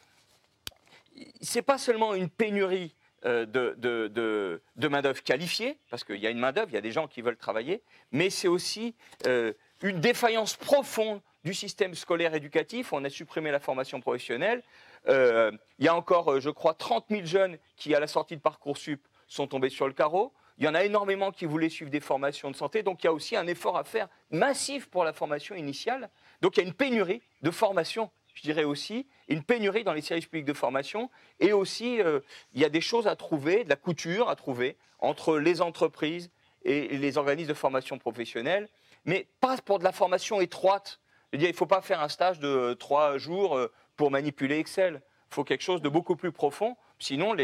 n'est 1.55 1.61
pas 1.61 1.77
seulement 1.77 2.13
une 2.13 2.29
pénurie 2.29 2.93
de, 3.23 3.75
de, 3.77 4.87
main-d'œuvre 4.87 5.23
qualifiée, 5.23 5.79
parce 5.89 6.03
qu'il 6.03 6.17
y 6.17 6.27
a 6.27 6.29
une 6.29 6.37
main-d'œuvre, 6.37 6.69
il 6.69 6.75
y 6.75 6.77
a 6.77 6.81
des 6.81 6.91
gens 6.91 7.07
qui 7.07 7.21
veulent 7.21 7.37
travailler, 7.37 7.81
mais 8.11 8.29
c'est 8.29 8.47
aussi 8.47 8.93
une 9.25 9.99
défaillance 9.99 10.55
profonde 10.55 11.19
du 11.43 11.53
système 11.53 11.95
scolaire 11.95 12.33
éducatif. 12.35 12.93
On 12.93 13.03
a 13.05 13.09
supprimé 13.09 13.51
la 13.51 13.59
formation 13.59 14.01
professionnelle. 14.01 14.61
Euh, 15.07 15.51
il 15.79 15.85
y 15.85 15.87
a 15.87 15.95
encore, 15.95 16.31
euh, 16.31 16.39
je 16.39 16.49
crois, 16.49 16.73
30 16.73 17.05
000 17.09 17.25
jeunes 17.25 17.57
qui, 17.75 17.93
à 17.93 17.99
la 17.99 18.07
sortie 18.07 18.35
de 18.35 18.41
Parcoursup, 18.41 19.07
sont 19.27 19.47
tombés 19.47 19.69
sur 19.69 19.87
le 19.87 19.93
carreau. 19.93 20.33
Il 20.57 20.65
y 20.65 20.67
en 20.67 20.75
a 20.75 20.83
énormément 20.83 21.31
qui 21.31 21.45
voulaient 21.45 21.69
suivre 21.69 21.91
des 21.91 21.99
formations 21.99 22.49
de 22.49 22.55
santé. 22.55 22.81
Donc 22.81 23.03
il 23.03 23.07
y 23.07 23.09
a 23.09 23.13
aussi 23.13 23.35
un 23.35 23.47
effort 23.47 23.77
à 23.77 23.83
faire 23.83 24.07
massif 24.31 24.87
pour 24.87 25.03
la 25.03 25.11
formation 25.11 25.55
initiale. 25.55 26.09
Donc 26.41 26.55
il 26.55 26.61
y 26.61 26.63
a 26.63 26.67
une 26.67 26.73
pénurie 26.73 27.21
de 27.41 27.51
formation, 27.51 28.09
je 28.33 28.41
dirais 28.41 28.63
aussi, 28.63 29.07
une 29.27 29.43
pénurie 29.43 29.83
dans 29.83 29.93
les 29.93 30.01
services 30.01 30.27
publics 30.27 30.45
de 30.45 30.53
formation. 30.53 31.09
Et 31.39 31.51
aussi, 31.51 32.01
euh, 32.01 32.21
il 32.53 32.61
y 32.61 32.65
a 32.65 32.69
des 32.69 32.81
choses 32.81 33.07
à 33.07 33.15
trouver, 33.15 33.65
de 33.65 33.69
la 33.69 33.75
couture 33.75 34.29
à 34.29 34.35
trouver 34.35 34.77
entre 34.99 35.37
les 35.37 35.61
entreprises 35.61 36.31
et 36.63 36.97
les 36.97 37.17
organismes 37.17 37.49
de 37.49 37.53
formation 37.53 37.99
professionnelle, 37.99 38.69
mais 39.03 39.27
pas 39.41 39.57
pour 39.57 39.77
de 39.77 39.83
la 39.83 39.91
formation 39.91 40.41
étroite 40.41 40.99
il 41.33 41.47
ne 41.47 41.53
faut 41.53 41.65
pas 41.65 41.81
faire 41.81 42.01
un 42.01 42.07
stage 42.07 42.39
de 42.39 42.73
trois 42.79 43.17
jours 43.17 43.59
pour 43.95 44.11
manipuler 44.11 44.59
Excel. 44.59 45.01
Il 45.31 45.35
faut 45.35 45.43
quelque 45.43 45.63
chose 45.63 45.81
de 45.81 45.89
beaucoup 45.89 46.15
plus 46.15 46.31
profond. 46.31 46.77
Sinon, 46.99 47.35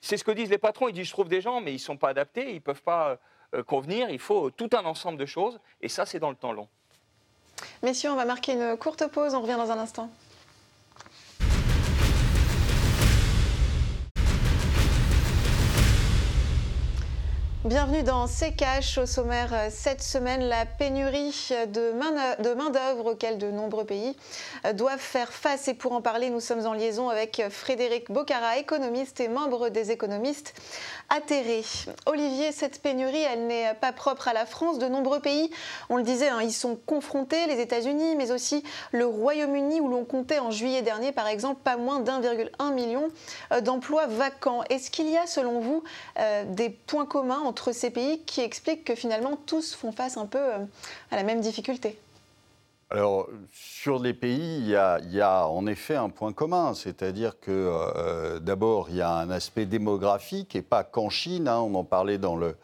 c'est 0.00 0.16
ce 0.16 0.24
que 0.24 0.30
disent 0.30 0.50
les 0.50 0.58
patrons. 0.58 0.88
Ils 0.88 0.92
disent, 0.92 1.06
je 1.06 1.12
trouve 1.12 1.28
des 1.28 1.40
gens, 1.40 1.60
mais 1.60 1.72
ils 1.72 1.76
ne 1.76 1.80
sont 1.80 1.96
pas 1.96 2.08
adaptés, 2.08 2.50
ils 2.50 2.56
ne 2.56 2.60
peuvent 2.60 2.82
pas 2.82 3.18
euh, 3.54 3.62
convenir. 3.62 4.10
Il 4.10 4.18
faut 4.18 4.50
tout 4.50 4.70
un 4.72 4.84
ensemble 4.84 5.18
de 5.18 5.26
choses. 5.26 5.60
Et 5.80 5.88
ça, 5.88 6.06
c'est 6.06 6.18
dans 6.18 6.30
le 6.30 6.36
temps 6.36 6.52
long. 6.52 6.68
Messieurs, 7.82 8.10
on 8.10 8.16
va 8.16 8.24
marquer 8.24 8.52
une 8.52 8.76
courte 8.76 9.06
pause. 9.08 9.34
On 9.34 9.40
revient 9.40 9.56
dans 9.56 9.70
un 9.70 9.78
instant. 9.78 10.10
Bienvenue 17.64 18.04
dans 18.04 18.26
Cash. 18.56 18.98
Au 18.98 19.06
sommaire 19.06 19.52
euh, 19.52 19.66
cette 19.68 20.00
semaine, 20.00 20.42
la 20.42 20.64
pénurie 20.64 21.48
de 21.66 22.54
main-d'œuvre 22.54 23.12
auquel 23.12 23.36
de 23.36 23.50
nombreux 23.50 23.84
pays 23.84 24.16
euh, 24.64 24.72
doivent 24.72 25.00
faire 25.00 25.32
face. 25.32 25.66
Et 25.66 25.74
pour 25.74 25.90
en 25.90 26.00
parler, 26.00 26.30
nous 26.30 26.38
sommes 26.38 26.64
en 26.66 26.72
liaison 26.72 27.08
avec 27.08 27.42
Frédéric 27.50 28.12
Bocara, 28.12 28.58
économiste 28.58 29.18
et 29.18 29.26
membre 29.26 29.70
des 29.70 29.90
économistes 29.90 30.54
atterrés. 31.08 31.64
Olivier, 32.06 32.52
cette 32.52 32.80
pénurie, 32.80 33.22
elle 33.22 33.48
n'est 33.48 33.74
pas 33.74 33.90
propre 33.90 34.28
à 34.28 34.32
la 34.32 34.46
France. 34.46 34.78
De 34.78 34.86
nombreux 34.86 35.18
pays, 35.18 35.50
on 35.88 35.96
le 35.96 36.04
disait, 36.04 36.28
hein, 36.28 36.48
sont 36.50 36.76
confrontés, 36.76 37.48
les 37.48 37.60
États-Unis, 37.60 38.14
mais 38.14 38.30
aussi 38.30 38.62
le 38.92 39.04
Royaume-Uni, 39.04 39.80
où 39.80 39.88
l'on 39.88 40.04
comptait 40.04 40.38
en 40.38 40.52
juillet 40.52 40.82
dernier, 40.82 41.10
par 41.10 41.26
exemple, 41.26 41.60
pas 41.64 41.76
moins 41.76 41.98
d'1,1 41.98 42.72
million 42.72 43.08
euh, 43.52 43.60
d'emplois 43.60 44.06
vacants. 44.06 44.62
Est-ce 44.70 44.92
qu'il 44.92 45.10
y 45.10 45.16
a, 45.16 45.26
selon 45.26 45.58
vous, 45.58 45.82
des 46.46 46.70
points 46.70 47.06
communs 47.06 47.48
entre 47.58 47.72
ces 47.72 47.90
pays 47.90 48.20
qui 48.24 48.40
expliquent 48.40 48.84
que 48.84 48.94
finalement 48.94 49.36
tous 49.46 49.74
font 49.74 49.90
face 49.90 50.16
un 50.16 50.26
peu 50.26 50.38
euh, 50.38 50.58
à 51.10 51.16
la 51.16 51.24
même 51.24 51.40
difficulté. 51.40 51.98
Alors, 52.90 53.28
sur 53.52 53.98
les 53.98 54.14
pays, 54.14 54.60
il 54.60 54.68
y, 54.68 55.20
a, 55.20 55.46
en 55.46 55.66
effet 55.66 55.96
un 55.96 56.08
point 56.08 56.32
commun, 56.32 56.72
c'est-à-dire 56.72 57.38
que 57.38 57.50
euh, 57.50 58.38
d'abord, 58.38 58.88
il 58.88 58.96
y 58.96 59.02
a 59.02 59.10
un 59.10 59.28
aspect 59.28 59.66
démographique, 59.66 60.56
et 60.56 60.62
pas 60.62 60.84
qu'en 60.84 61.10
Chine, 61.10 61.48
hein, 61.48 61.58
on 61.58 61.74
en 61.74 61.84
parlait 61.84 62.16
dans 62.16 62.36
le, 62.36 62.56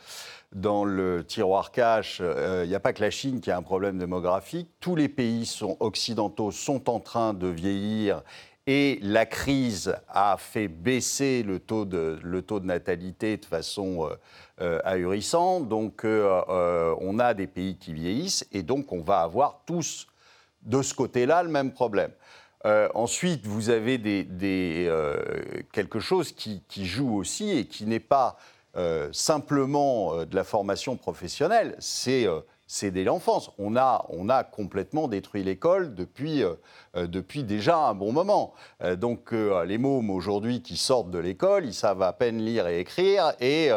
dans 0.52 0.84
le 0.84 1.26
tiroir 1.26 1.72
cash, 1.72 2.18
euh, 2.22 2.62
il 2.64 2.68
n'y 2.70 2.74
a 2.74 2.80
pas 2.80 2.94
que 2.94 3.02
la 3.02 3.10
Chine 3.10 3.42
qui 3.42 3.50
a 3.50 3.56
un 3.56 3.62
problème 3.62 3.98
démographique, 3.98 4.70
tous 4.80 4.96
les 4.96 5.10
pays 5.10 5.44
sont, 5.44 5.76
occidentaux 5.80 6.52
sont 6.52 6.88
en 6.88 7.00
train 7.00 7.34
de 7.34 7.48
vieillir 7.48 8.22
et 8.66 8.98
la 9.02 9.26
crise 9.26 9.94
a 10.08 10.36
fait 10.38 10.68
baisser 10.68 11.42
le 11.42 11.58
taux 11.58 11.84
de, 11.84 12.18
le 12.22 12.42
taux 12.42 12.60
de 12.60 12.66
natalité 12.66 13.36
de 13.36 13.44
façon 13.44 14.08
ahurissante. 14.58 15.68
Donc 15.68 16.04
on 16.04 17.18
a 17.18 17.34
des 17.34 17.46
pays 17.46 17.76
qui 17.76 17.92
vieillissent 17.92 18.46
et 18.52 18.62
donc 18.62 18.92
on 18.92 19.02
va 19.02 19.20
avoir 19.20 19.60
tous 19.66 20.06
de 20.62 20.80
ce 20.80 20.94
côté-là 20.94 21.42
le 21.42 21.50
même 21.50 21.72
problème. 21.72 22.12
ensuite, 22.94 23.46
vous 23.46 23.68
avez 23.68 23.98
quelque 25.72 26.00
chose 26.00 26.32
qui, 26.32 26.62
qui, 26.66 26.86
joue 26.86 27.14
aussi 27.16 27.50
et 27.50 27.66
qui 27.66 27.84
n'est 27.84 28.00
pas 28.00 28.38
simplement 29.12 30.24
de 30.24 30.34
la 30.34 30.44
formation 30.44 30.96
professionnelle, 30.96 31.76
c'est 31.80 32.26
c'est 32.66 32.90
dès 32.90 33.04
l'enfance. 33.04 33.50
On 33.58 33.76
a, 33.76 34.06
on 34.08 34.28
a 34.28 34.42
complètement 34.42 35.08
détruit 35.08 35.42
l'école 35.42 35.94
depuis, 35.94 36.42
euh, 36.42 36.54
euh, 36.96 37.06
depuis 37.06 37.44
déjà 37.44 37.76
un 37.76 37.94
bon 37.94 38.12
moment. 38.12 38.54
Euh, 38.82 38.96
donc 38.96 39.32
les 39.32 39.78
mômes 39.78 40.10
aujourd'hui 40.10 40.62
qui 40.62 40.76
sortent 40.76 41.10
de 41.10 41.18
l'école, 41.18 41.64
ils 41.64 41.74
savent 41.74 42.02
à 42.02 42.12
peine 42.12 42.38
lire 42.38 42.66
et 42.68 42.80
écrire, 42.80 43.32
et 43.40 43.70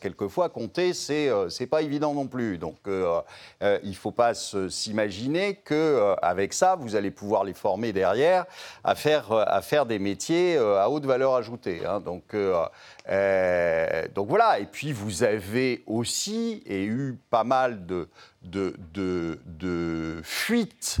quelquefois 0.00 0.48
compter, 0.48 0.92
c'est 0.92 1.30
c'est 1.48 1.66
pas 1.66 1.82
évident 1.82 2.14
non 2.14 2.26
plus. 2.26 2.58
Donc 2.58 2.76
il 2.86 3.20
ne 3.62 3.94
faut 3.94 4.10
pas 4.10 4.34
s'imaginer 4.34 5.56
qu'avec 5.64 6.52
ça, 6.52 6.76
vous 6.76 6.96
allez 6.96 7.10
pouvoir 7.10 7.44
les 7.44 7.54
former 7.54 7.92
derrière 7.92 8.46
à 8.84 8.94
faire, 8.94 9.32
à 9.32 9.62
faire 9.62 9.86
des 9.86 9.98
métiers 9.98 10.56
à 10.56 10.90
haute 10.90 11.06
valeur 11.06 11.34
ajoutée. 11.34 11.84
Hein. 11.86 12.00
Donc, 12.00 12.34
donc 13.08 14.28
voilà. 14.28 14.58
Et 14.58 14.66
puis 14.66 14.92
vous 14.92 15.22
avez 15.22 15.82
aussi 15.86 16.62
et 16.66 16.84
eu 16.84 17.18
pas 17.30 17.44
mal 17.44 17.86
de 17.86 18.08
de, 18.42 20.20
fuite 20.22 20.98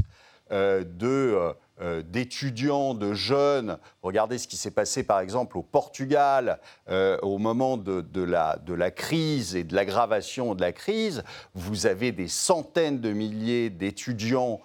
euh, 0.52 0.84
euh, 1.02 1.52
euh, 1.80 2.02
d'étudiants, 2.02 2.94
de 2.94 3.12
jeunes. 3.12 3.78
Regardez 4.02 4.38
ce 4.38 4.48
qui 4.48 4.56
s'est 4.56 4.70
passé 4.70 5.02
par 5.02 5.20
exemple 5.20 5.58
au 5.58 5.62
Portugal 5.62 6.60
au 6.88 7.38
moment 7.38 7.76
de, 7.76 8.22
la, 8.22 8.56
de, 8.64 8.74
la, 8.74 8.90
crise 8.90 9.56
et 9.56 9.64
de 9.64 9.74
l'aggravation 9.74 10.54
de 10.54 10.60
la 10.60 10.72
crise. 10.72 11.22
Vous 11.54 11.86
avez 11.86 12.12
des 12.12 12.28
centaines 12.28 13.00
de 13.00 13.12
milliers 13.12 13.70
d'étudiants 13.70 14.60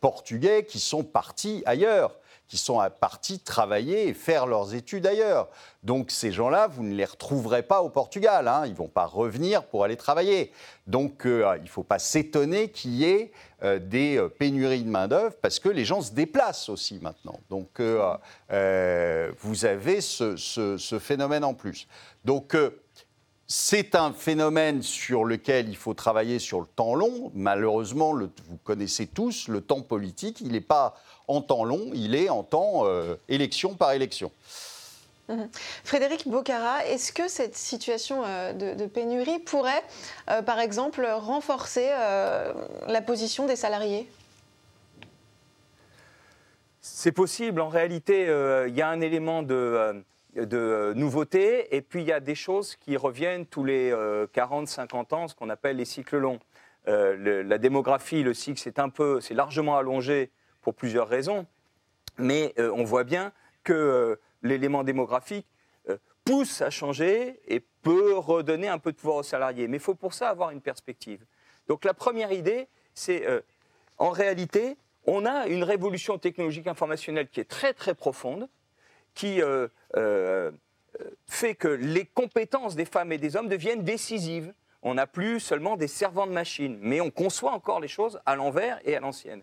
portugais 0.00 0.64
qui 0.64 0.80
sont 0.80 1.04
partis 1.04 1.62
ailleurs 1.66 2.16
qui 2.48 2.56
sont 2.56 2.80
partis 2.98 3.38
travailler 3.38 4.08
et 4.08 4.14
faire 4.14 4.46
leurs 4.46 4.74
études 4.74 5.06
ailleurs. 5.06 5.48
Donc 5.82 6.10
ces 6.10 6.32
gens-là, 6.32 6.66
vous 6.66 6.82
ne 6.82 6.94
les 6.94 7.04
retrouverez 7.04 7.62
pas 7.62 7.82
au 7.82 7.90
Portugal. 7.90 8.48
Hein. 8.48 8.62
Ils 8.64 8.72
ne 8.72 8.76
vont 8.76 8.88
pas 8.88 9.04
revenir 9.04 9.64
pour 9.64 9.84
aller 9.84 9.96
travailler. 9.96 10.50
Donc 10.86 11.26
euh, 11.26 11.54
il 11.58 11.64
ne 11.64 11.68
faut 11.68 11.82
pas 11.82 11.98
s'étonner 11.98 12.70
qu'il 12.70 12.94
y 12.94 13.04
ait 13.04 13.32
euh, 13.62 13.78
des 13.78 14.16
euh, 14.16 14.28
pénuries 14.28 14.82
de 14.82 14.88
main-d'œuvre 14.88 15.36
parce 15.42 15.58
que 15.58 15.68
les 15.68 15.84
gens 15.84 16.00
se 16.00 16.12
déplacent 16.12 16.70
aussi 16.70 16.98
maintenant. 17.02 17.38
Donc 17.50 17.80
vous 17.80 19.64
avez 19.64 20.00
ce, 20.00 20.98
phénomène 21.00 21.44
en 21.44 21.54
plus. 21.54 21.86
Donc 22.24 22.56
c'est 23.46 23.94
un 23.94 24.12
phénomène 24.12 24.82
sur 24.82 25.24
lequel 25.24 25.68
il 25.68 25.76
faut 25.76 25.94
travailler 25.94 26.38
sur 26.38 26.60
le 26.60 26.66
temps 26.66 26.94
long. 26.94 27.30
Malheureusement, 27.34 28.14
vous 28.14 28.58
connaissez 28.64 29.06
tous, 29.06 29.48
le 29.48 29.60
temps 29.60 29.80
politique, 29.80 30.40
il 30.40 30.52
n'est 30.52 30.60
pas 30.60 30.96
en 31.28 31.42
temps 31.42 31.64
long, 31.64 31.90
il 31.94 32.14
est 32.14 32.30
en 32.30 32.42
temps 32.42 32.86
euh, 32.86 33.14
élection 33.28 33.74
par 33.74 33.92
élection. 33.92 34.32
Mhm. 35.28 35.48
Frédéric 35.84 36.26
Bocara, 36.26 36.86
est-ce 36.86 37.12
que 37.12 37.28
cette 37.28 37.54
situation 37.54 38.22
euh, 38.24 38.54
de, 38.54 38.86
pénurie 38.86 39.38
pourrait, 39.38 39.82
euh, 40.30 40.40
par 40.40 40.58
exemple, 40.58 41.06
renforcer 41.06 41.90
la 41.90 43.02
position 43.02 43.46
des 43.46 43.56
salariés? 43.56 44.08
C'est 46.80 47.12
possible. 47.12 47.60
En 47.60 47.68
réalité, 47.68 48.22
il 48.66 48.74
y 48.74 48.80
a 48.80 48.88
un 48.88 49.02
élément 49.02 49.42
de, 49.42 50.02
de, 50.34 50.94
nouveauté 50.96 51.76
et 51.76 51.82
puis 51.82 52.00
il 52.00 52.08
y 52.08 52.12
a 52.12 52.20
des 52.20 52.34
choses 52.34 52.76
qui 52.76 52.96
reviennent 52.96 53.44
tous 53.44 53.64
les 53.64 53.92
40-50 53.92 55.14
ans, 55.14 55.28
ce 55.28 55.34
qu'on 55.34 55.50
appelle 55.50 55.76
les 55.76 55.84
cycles 55.84 56.16
longs. 56.16 56.40
la 56.86 57.58
démographie, 57.58 58.22
le 58.22 58.32
cycle, 58.32 58.58
c'est 58.58 58.78
un 58.78 58.88
peu, 58.88 59.20
c'est 59.20 59.34
largement 59.34 59.76
allongé 59.76 60.30
pour 60.68 60.74
plusieurs 60.74 61.08
raisons, 61.08 61.46
mais 62.18 62.52
euh, 62.58 62.70
on 62.76 62.84
voit 62.84 63.04
bien 63.04 63.32
que 63.64 63.72
euh, 63.72 64.16
l'élément 64.42 64.84
démographique 64.84 65.46
euh, 65.88 65.96
pousse 66.26 66.60
à 66.60 66.68
changer 66.68 67.40
et 67.48 67.60
peut 67.80 68.18
redonner 68.18 68.68
un 68.68 68.76
peu 68.76 68.92
de 68.92 68.98
pouvoir 68.98 69.16
aux 69.16 69.22
salariés. 69.22 69.66
Mais 69.66 69.78
il 69.78 69.82
faut 69.82 69.94
pour 69.94 70.12
ça 70.12 70.28
avoir 70.28 70.50
une 70.50 70.60
perspective. 70.60 71.24
Donc 71.68 71.86
la 71.86 71.94
première 71.94 72.32
idée, 72.32 72.68
c'est 72.92 73.26
en 73.96 74.10
réalité, 74.10 74.76
on 75.06 75.24
a 75.24 75.46
une 75.46 75.64
révolution 75.64 76.18
technologique 76.18 76.66
informationnelle 76.66 77.30
qui 77.30 77.40
est 77.40 77.48
très 77.48 77.72
très 77.72 77.94
profonde, 77.94 78.46
qui 79.14 79.40
fait 81.26 81.54
que 81.54 81.68
les 81.68 82.04
compétences 82.04 82.76
des 82.76 82.84
femmes 82.84 83.12
et 83.12 83.18
des 83.18 83.36
hommes 83.36 83.48
deviennent 83.48 83.84
décisives. 83.84 84.52
On 84.82 84.94
n'a 84.94 85.06
plus 85.06 85.40
seulement 85.40 85.78
des 85.78 85.88
servants 85.88 86.26
de 86.26 86.32
machines, 86.32 86.76
mais 86.82 87.00
on 87.00 87.10
conçoit 87.10 87.52
encore 87.52 87.80
les 87.80 87.88
choses 87.88 88.20
à 88.26 88.36
l'envers 88.36 88.78
et 88.84 88.94
à 88.94 89.00
l'ancienne. 89.00 89.42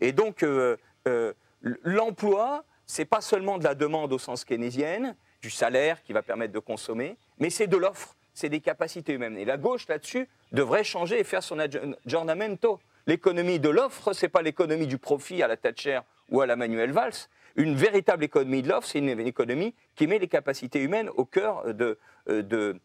Et 0.00 0.12
donc, 0.12 0.42
euh, 0.42 0.76
euh, 1.06 1.32
l'emploi, 1.62 2.64
c'est 2.86 3.04
pas 3.04 3.20
seulement 3.20 3.58
de 3.58 3.64
la 3.64 3.74
demande 3.74 4.12
au 4.12 4.18
sens 4.18 4.44
keynésien, 4.44 5.14
du 5.40 5.50
salaire 5.50 6.02
qui 6.02 6.12
va 6.12 6.22
permettre 6.22 6.52
de 6.52 6.58
consommer, 6.58 7.16
mais 7.38 7.50
c'est 7.50 7.66
de 7.66 7.76
l'offre, 7.76 8.14
c'est 8.32 8.48
des 8.48 8.60
capacités 8.60 9.14
humaines. 9.14 9.36
Et 9.36 9.44
la 9.44 9.56
gauche, 9.56 9.88
là-dessus, 9.88 10.28
devrait 10.52 10.84
changer 10.84 11.20
et 11.20 11.24
faire 11.24 11.42
son 11.42 11.58
aggiornamento. 11.58 12.80
L'économie 13.06 13.58
de 13.58 13.68
l'offre, 13.68 14.12
c'est 14.12 14.28
pas 14.28 14.42
l'économie 14.42 14.86
du 14.86 14.98
profit 14.98 15.42
à 15.42 15.48
la 15.48 15.56
Thatcher 15.56 16.00
ou 16.30 16.40
à 16.40 16.46
la 16.46 16.54
Manuel 16.54 16.92
Valls. 16.92 17.28
Une 17.56 17.74
véritable 17.74 18.24
économie 18.24 18.62
de 18.62 18.68
l'offre, 18.68 18.88
c'est 18.88 19.00
une, 19.00 19.20
économie 19.20 19.74
qui 19.96 20.06
met 20.06 20.18
les 20.18 20.28
capacités 20.28 20.80
humaines 20.80 21.10
au 21.16 21.24
cœur 21.24 21.64
euh, 21.66 22.42
de, 22.42 22.80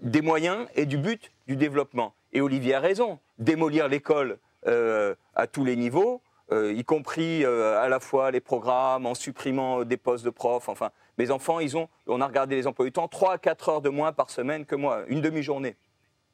des 0.00 0.22
moyens 0.22 0.66
et 0.74 0.86
du 0.86 0.96
but 0.96 1.30
du 1.46 1.56
développement. 1.56 2.14
Et 2.32 2.40
Olivier 2.40 2.74
a 2.74 2.80
raison. 2.80 3.20
Démolir 3.38 3.88
l'école 3.88 4.38
à 4.66 5.46
tous 5.46 5.64
les 5.64 5.76
niveaux, 5.76 6.22
euh, 6.52 6.74
y 6.74 6.84
compris 6.84 7.42
euh, 7.42 7.80
à 7.80 7.88
la 7.88 8.00
fois 8.00 8.30
les 8.30 8.40
programmes, 8.40 9.06
en 9.06 9.14
supprimant 9.14 9.84
des 9.84 9.96
postes 9.96 10.24
de 10.24 10.30
profs. 10.30 10.68
Enfin, 10.68 10.90
mes 11.16 11.30
enfants, 11.30 11.58
ils 11.58 11.76
ont, 11.76 11.88
on 12.06 12.20
a 12.20 12.26
regardé 12.26 12.54
les 12.54 12.66
emplois 12.66 12.84
du 12.84 12.92
temps, 12.92 13.08
3 13.08 13.34
à 13.34 13.38
4 13.38 13.68
heures 13.70 13.80
de 13.80 13.88
moins 13.88 14.12
par 14.12 14.28
semaine 14.28 14.66
que 14.66 14.74
moi, 14.74 15.04
une 15.08 15.22
demi-journée 15.22 15.76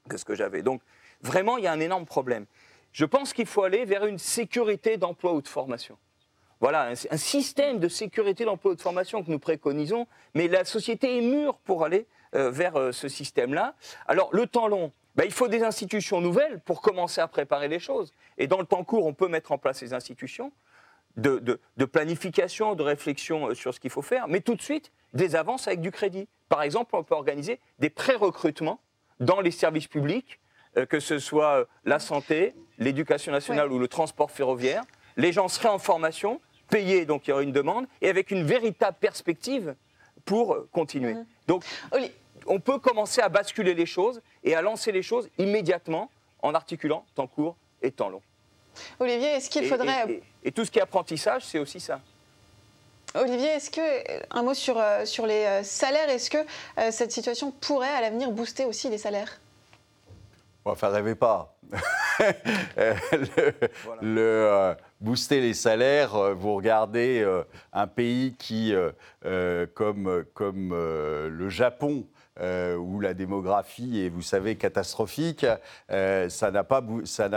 que 0.09 0.16
ce 0.16 0.25
que 0.25 0.35
j'avais. 0.35 0.62
Donc, 0.62 0.83
vraiment, 1.23 1.59
il 1.59 1.64
y 1.64 1.69
a 1.69 1.73
un 1.73 1.79
énorme 1.79 2.07
problème. 2.07 2.47
Je 2.90 3.05
pense 3.05 3.33
qu'il 3.33 3.47
faut 3.47 3.62
aller 3.62 3.85
vers 3.85 4.05
une 4.05 4.19
sécurité 4.19 4.97
d'emploi 4.97 5.33
ou 5.33 5.43
de 5.43 5.49
formation. 5.49 5.97
Voilà, 6.59 6.88
un, 6.88 7.16
système 7.16 7.79
de 7.79 7.88
sécurité 7.88 8.45
d'emploi 8.45 8.73
ou 8.73 8.75
de 8.75 8.81
formation 8.83 9.23
que 9.23 9.31
nous 9.31 9.38
préconisons, 9.38 10.07
mais 10.35 10.49
la 10.49 10.64
société 10.64 11.19
est 11.19 11.23
mûre 11.23 11.55
pour 11.59 11.85
aller 11.85 12.07
euh, 12.35 12.51
vers 12.51 12.93
ce 12.93 13.09
système-là. 13.09 13.75
Alors, 14.07 14.29
le 14.33 14.47
temps 14.47 14.66
long, 14.66 14.93
ben, 15.16 15.25
il 15.25 15.33
faut 15.33 15.49
des 15.49 15.62
institutions 15.62 16.20
nouvelles 16.20 16.61
pour 16.61 16.81
commencer 16.81 17.20
à 17.20 17.29
préparer 17.29 17.68
les 17.68 17.79
choses. 17.79 18.12
Et 18.38 18.46
dans 18.46 18.59
le 18.59 18.66
temps 18.66 18.85
court, 18.85 19.07
on 19.07 19.14
peut 19.14 19.29
mettre 19.29 19.53
en 19.53 19.59
place 19.59 19.79
ces 19.79 19.92
institutions 19.92 20.53
de, 21.16 21.85
planification, 21.85 22.75
de 22.75 22.83
réflexion 22.83 23.49
euh, 23.49 23.55
sur 23.55 23.75
ce 23.75 23.81
qu'il 23.81 23.90
faut 23.90 24.03
faire, 24.03 24.29
mais 24.29 24.40
tout 24.40 24.55
de 24.55 24.62
suite, 24.62 24.92
des 25.12 25.37
avances 25.37 25.66
avec 25.66 25.81
du 25.81 25.90
crédit. 25.90 26.29
Par 26.49 26.62
exemple, 26.62 26.94
on 26.96 27.03
peut 27.03 27.14
organiser 27.14 27.61
des 27.79 27.90
pré-recrutements 27.90 28.81
dans 29.18 29.40
les 29.40 29.51
services 29.51 29.88
publics, 29.88 30.40
euh, 30.77 30.87
que 30.87 31.01
ce 31.01 31.18
soit 31.18 31.61
euh, 31.61 31.64
la 31.85 31.99
santé, 31.99 32.55
l'éducation 32.79 33.33
nationale 33.33 33.73
ou 33.73 33.79
le 33.79 33.88
transport 33.88 34.31
ferroviaire. 34.31 34.83
Les 35.16 35.33
gens 35.33 35.49
seraient 35.49 35.68
en 35.68 35.79
formation, 35.79 36.40
payés, 36.68 37.05
donc 37.05 37.27
il 37.27 37.31
y 37.31 37.33
aurait 37.33 37.44
une 37.44 37.53
demande, 37.53 37.87
et 38.01 38.09
avec 38.09 38.31
une 38.31 38.44
véritable 38.44 38.96
perspective 39.01 39.75
pour 40.25 40.57
continuer. 40.70 41.14
Mmh. 41.14 41.27
Donc, 41.49 41.64
on 42.46 42.61
peut 42.61 42.79
commencer 42.79 43.20
à 43.20 43.29
basculer 43.29 43.74
les 43.74 43.87
choses 43.87 44.20
et 44.44 44.55
à 44.55 44.62
lancer 44.62 44.92
les 44.92 45.03
choses 45.03 45.29
immédiatement 45.38 46.11
en 46.42 46.55
articulant 46.55 47.05
temps 47.14 47.26
court 47.26 47.57
et 47.83 47.90
temps 47.90 48.09
long. 48.09 48.22
Olivier, 48.98 49.29
est-ce 49.29 49.50
qu'il 49.50 49.66
faudrait... 49.66 50.22
Et, 50.42 50.53
tout 50.53 50.64
ce 50.64 50.70
qui 50.70 50.79
est 50.79 50.83
apprentissage, 50.83 51.44
c'est 51.44 51.59
aussi 51.59 51.81
ça. 51.81 52.00
Olivier, 53.14 53.48
est-ce 53.48 53.70
que, 53.70 53.81
un 54.31 54.42
mot 54.42 54.55
sur, 54.55 54.79
euh, 54.79 55.05
sur 55.05 55.26
les 55.26 55.44
euh, 55.44 55.62
salaires, 55.64 56.09
est-ce 56.11 56.31
que 56.31 56.38
euh, 56.38 56.90
cette 56.92 57.11
situation 57.11 57.50
pourrait 57.50 57.90
à 57.90 58.00
l'avenir 58.00 58.31
booster 58.31 58.64
aussi 58.64 58.88
les 58.88 58.98
salaires? 58.98 59.40
Enfin, 60.64 60.88
rêvez 60.90 61.16
pas. 61.16 61.57
le, 64.03 64.76
booster 65.00 65.40
les 65.40 65.55
salaires, 65.55 66.35
vous 66.35 66.55
regardez 66.55 67.26
un 67.72 67.87
pays 67.87 68.35
qui, 68.38 68.74
comme, 69.74 70.24
comme 70.35 70.70
le 70.70 71.48
Japon, 71.48 72.05
euh, 72.40 72.76
où 72.76 73.00
la 73.00 73.12
démographie 73.12 74.00
est, 74.00 74.09
vous 74.09 74.22
savez, 74.22 74.57
catastrophique, 74.57 75.44
euh, 75.90 76.29
ça 76.31 76.50
n'a 76.50 76.64
pas, 76.64 76.83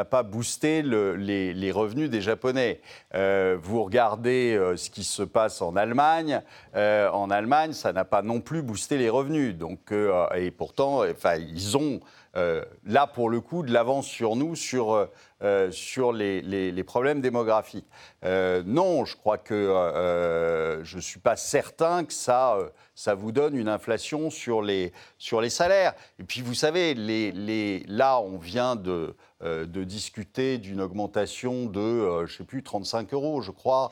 pas, 0.09 0.23
boosté 0.23 0.81
les, 0.81 1.71
revenus 1.71 2.09
des 2.09 2.21
Japonais. 2.21 2.79
Euh, 3.13 3.57
vous 3.61 3.83
regardez 3.83 4.57
ce 4.77 4.89
qui 4.89 5.03
se 5.03 5.23
passe 5.23 5.61
en 5.61 5.75
Allemagne, 5.75 6.41
en 6.75 7.29
Allemagne, 7.29 7.73
ça 7.73 7.91
n'a 7.91 8.05
pas 8.05 8.21
non 8.21 8.39
plus 8.39 8.61
boosté 8.61 8.97
les 8.97 9.09
revenus. 9.09 9.55
Donc, 9.55 9.91
et 10.35 10.51
pourtant, 10.51 11.01
enfin, 11.09 11.35
ils 11.35 11.75
ont 11.77 11.99
là, 12.35 13.07
pour 13.07 13.29
le 13.29 13.41
coup, 13.41 13.63
de 13.63 13.73
l'avance 13.73 14.07
sur 14.07 14.35
nous 14.35 14.55
sur, 14.55 15.09
euh, 15.43 15.71
sur 15.71 16.13
les, 16.13 16.41
les, 16.41 16.84
problèmes 16.86 17.19
démographiques. 17.19 17.88
Euh, 18.23 18.63
non, 18.65 19.03
je 19.03 19.17
crois 19.17 19.38
que 19.38 19.53
euh, 19.53 20.82
je 20.86 20.95
ne 20.95 21.01
suis 21.01 21.19
pas 21.19 21.36
certain 21.36 22.06
que 22.06 22.13
ça, 22.13 22.58
ça 22.95 23.13
vous 23.13 23.34
donne 23.34 23.56
une 23.58 23.67
inflation 23.67 24.29
sur 24.29 24.62
les, 24.62 24.93
sur 25.17 25.41
les 25.41 25.49
salaires. 25.49 25.95
Et 26.17 26.23
puis 26.23 26.41
vous 26.41 26.53
savez, 26.53 26.93
les, 26.93 27.34
les, 27.34 27.84
là, 27.89 28.21
on 28.21 28.38
vient 28.38 28.77
de, 28.77 29.15
de 29.41 29.84
discuter 29.84 30.60
d'une 30.60 30.79
augmentation 30.79 31.65
de, 31.65 32.25
je 32.25 32.38
sais 32.38 32.45
plus, 32.45 32.63
35 32.63 33.13
euros, 33.13 33.41
je 33.41 33.51
crois, 33.51 33.89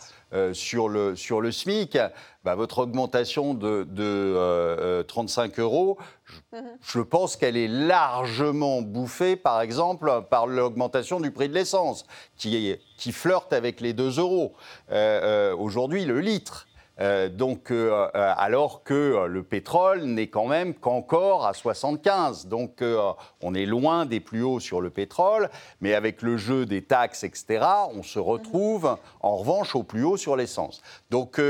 sur, 0.53 0.87
le, 0.87 1.17
sur 1.17 1.41
le 1.41 1.51
SMIC. 1.51 1.97
Bah, 2.43 2.55
votre 2.55 2.79
augmentation 2.79 3.53
de, 3.53 3.83
de 3.83 5.03
35 5.07 5.59
euros, 5.59 5.97
je, 6.81 6.99
mhm. 6.99 7.05
pense 7.05 7.35
qu'elle 7.35 7.57
est 7.57 7.67
largement 7.67 8.81
bouffée, 8.81 9.35
par 9.35 9.61
exemple, 9.61 10.23
par 10.29 10.47
l'augmentation 10.47 11.19
du 11.19 11.31
prix 11.31 11.40
de 11.47 11.53
l'essence, 11.53 12.05
qui, 12.37 12.77
flirte 13.11 13.53
avec 13.53 13.81
les 13.81 13.93
2 13.93 14.19
euros. 14.19 14.53
Euh, 14.91 15.51
euh, 15.51 15.55
aujourd'hui, 15.55 16.05
le 16.05 16.19
litre. 16.19 16.67
Euh, 17.01 17.29
donc, 17.29 17.71
euh, 17.71 18.07
euh, 18.15 18.33
alors 18.37 18.83
que 18.83 19.25
le 19.27 19.43
pétrole 19.43 20.03
n'est 20.03 20.27
quand 20.27 20.45
même 20.45 20.75
qu'encore 20.75 21.47
à 21.47 21.53
75. 21.53 22.45
Donc, 22.45 22.83
on 23.41 23.53
est 23.55 23.65
loin 23.65 24.05
des 24.05 24.19
plus 24.19 24.43
hauts 24.43 24.59
sur 24.59 24.81
le 24.81 24.89
pétrole, 24.89 25.49
mais 25.81 25.93
avec 25.93 26.21
le 26.21 26.37
jeu 26.37 26.65
des 26.65 26.83
taxes, 26.83 27.23
etc., 27.23 27.65
on 27.93 28.03
se 28.03 28.19
retrouve 28.19 28.97
en 29.21 29.37
revanche 29.37 29.75
au 29.75 29.83
plus 29.83 30.03
haut 30.03 30.17
sur 30.17 30.35
l'essence. 30.35 30.81
Donc, 31.09 31.41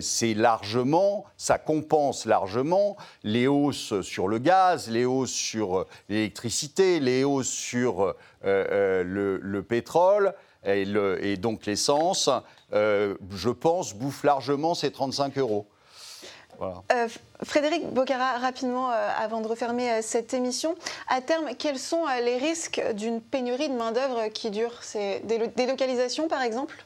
c'est 0.00 0.34
largement, 0.34 1.24
ça 1.36 1.58
compense 1.58 2.26
largement 2.26 2.96
les 3.24 3.46
hausses 3.46 4.00
sur 4.02 4.28
le 4.28 4.38
gaz, 4.38 4.90
les 4.90 5.04
hausses 5.04 5.32
sur 5.32 5.86
l'électricité, 6.08 7.00
les 7.00 7.24
hausses 7.24 7.48
sur 7.48 8.14
le, 8.42 9.60
pétrole 9.68 10.34
et 10.64 11.36
donc 11.36 11.66
l'essence. 11.66 12.30
Euh, 12.72 13.14
je 13.30 13.48
pense, 13.48 13.94
bouffe 13.94 14.24
largement 14.24 14.74
ces 14.74 14.90
35 14.90 15.38
euros. 15.38 15.66
Euh, 16.60 17.08
Frédéric 17.44 17.86
Bocara, 17.92 18.38
rapidement, 18.38 18.90
euh, 18.90 19.08
avant 19.16 19.40
de 19.40 19.46
refermer 19.46 20.02
cette 20.02 20.34
émission, 20.34 20.74
à 21.06 21.20
terme, 21.20 21.50
quels 21.56 21.78
sont 21.78 22.04
les 22.22 22.36
risques 22.36 22.82
d'une 22.94 23.22
pénurie 23.22 23.68
de 23.68 23.74
main-d'œuvre 23.74 24.28
qui 24.28 24.50
dure? 24.50 24.82
C'est 24.82 25.20
des 25.20 25.46
délocalisations, 25.48 26.28
par 26.28 26.42
exemple? 26.42 26.84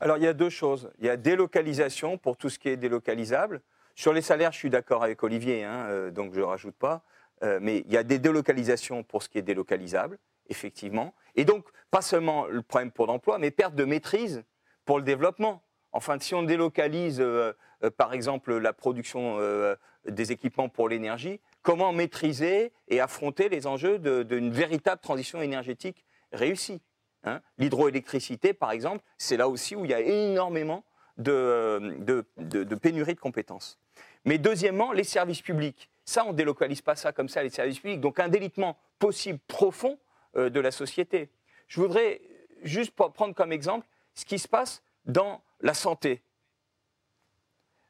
Alors, 0.00 0.18
il 0.18 0.24
y 0.24 0.26
a 0.26 0.34
deux 0.34 0.50
choses. 0.50 0.90
Il 0.98 1.06
y 1.06 1.10
a 1.10 1.16
délocalisation 1.16 2.18
pour 2.18 2.36
tout 2.36 2.50
ce 2.50 2.58
qui 2.58 2.68
est 2.68 2.76
délocalisable. 2.76 3.62
Sur 3.94 4.12
les 4.12 4.20
salaires, 4.20 4.52
je 4.52 4.58
suis 4.58 4.68
d'accord 4.68 5.02
avec 5.02 5.22
Olivier, 5.22 5.64
hein, 5.64 6.10
donc 6.10 6.34
je 6.34 6.40
ne 6.40 6.44
rajoute 6.44 6.74
pas. 6.74 7.02
mais 7.40 7.82
il 7.86 7.92
y 7.92 7.96
a 7.96 8.02
des 8.02 8.18
délocalisations 8.18 9.04
pour 9.04 9.22
ce 9.22 9.30
qui 9.30 9.38
est 9.38 9.42
délocalisable 9.42 10.18
effectivement. 10.48 11.14
Et 11.34 11.44
donc, 11.44 11.66
pas 11.90 12.02
seulement 12.02 12.46
le 12.46 12.62
problème 12.62 12.90
pour 12.90 13.06
l'emploi, 13.06 13.38
mais 13.38 13.50
perte 13.50 13.74
de 13.74 13.84
maîtrise 13.84 14.44
pour 14.84 14.98
le 14.98 15.04
développement. 15.04 15.62
Enfin, 15.92 16.18
si 16.18 16.34
on 16.34 16.42
délocalise, 16.42 17.20
euh, 17.20 17.52
euh, 17.82 17.90
par 17.90 18.12
exemple, 18.12 18.56
la 18.56 18.72
production 18.72 19.36
euh, 19.40 19.76
des 20.06 20.32
équipements 20.32 20.68
pour 20.68 20.88
l'énergie, 20.88 21.40
comment 21.62 21.92
maîtriser 21.92 22.72
et 22.88 23.00
affronter 23.00 23.48
les 23.48 23.66
enjeux 23.66 23.98
d'une 23.98 24.52
véritable 24.52 25.00
transition 25.00 25.40
énergétique 25.40 26.04
réussie 26.32 26.82
hein? 27.24 27.40
L'hydroélectricité, 27.58 28.52
par 28.52 28.72
exemple, 28.72 29.02
c'est 29.18 29.36
là 29.36 29.48
aussi 29.48 29.74
où 29.74 29.84
il 29.84 29.90
y 29.90 29.94
a 29.94 30.00
énormément 30.00 30.84
de, 31.16 31.96
de, 32.36 32.74
pénurie 32.74 33.14
de 33.14 33.20
compétences. 33.20 33.80
Mais 34.24 34.38
deuxièmement, 34.38 34.92
les 34.92 35.04
services 35.04 35.40
publics. 35.40 35.90
Ça, 36.04 36.24
on 36.24 36.32
ne 36.32 36.36
délocalise 36.36 36.82
pas 36.82 36.94
ça 36.94 37.12
comme 37.12 37.28
ça, 37.28 37.42
les 37.42 37.50
services 37.50 37.80
publics. 37.80 38.00
Donc 38.00 38.20
un 38.20 38.28
délitement 38.28 38.76
possible 38.98 39.38
profond 39.48 39.98
de 40.36 40.60
la 40.60 40.70
société. 40.70 41.30
Je 41.66 41.80
voudrais 41.80 42.20
juste 42.62 42.94
prendre 42.94 43.34
comme 43.34 43.52
exemple 43.52 43.86
ce 44.14 44.24
qui 44.24 44.38
se 44.38 44.48
passe 44.48 44.82
dans 45.04 45.42
la 45.60 45.74
santé. 45.74 46.22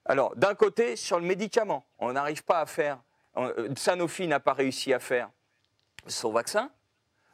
Alors, 0.05 0.37
d'un 0.37 0.55
côté, 0.55 0.97
sur 0.97 1.19
le 1.19 1.27
médicament, 1.27 1.85
on 1.99 2.13
n'arrive 2.13 2.45
pas 2.45 2.61
à 2.61 2.67
faire, 2.67 3.03
euh, 3.37 3.75
Sanofi 3.77 4.29
n'a 4.29 4.39
pas 4.39 4.53
réussi 4.53 4.93
à 4.93 5.01
faire 5.01 5.31
son 6.07 6.31
vaccin, 6.31 6.71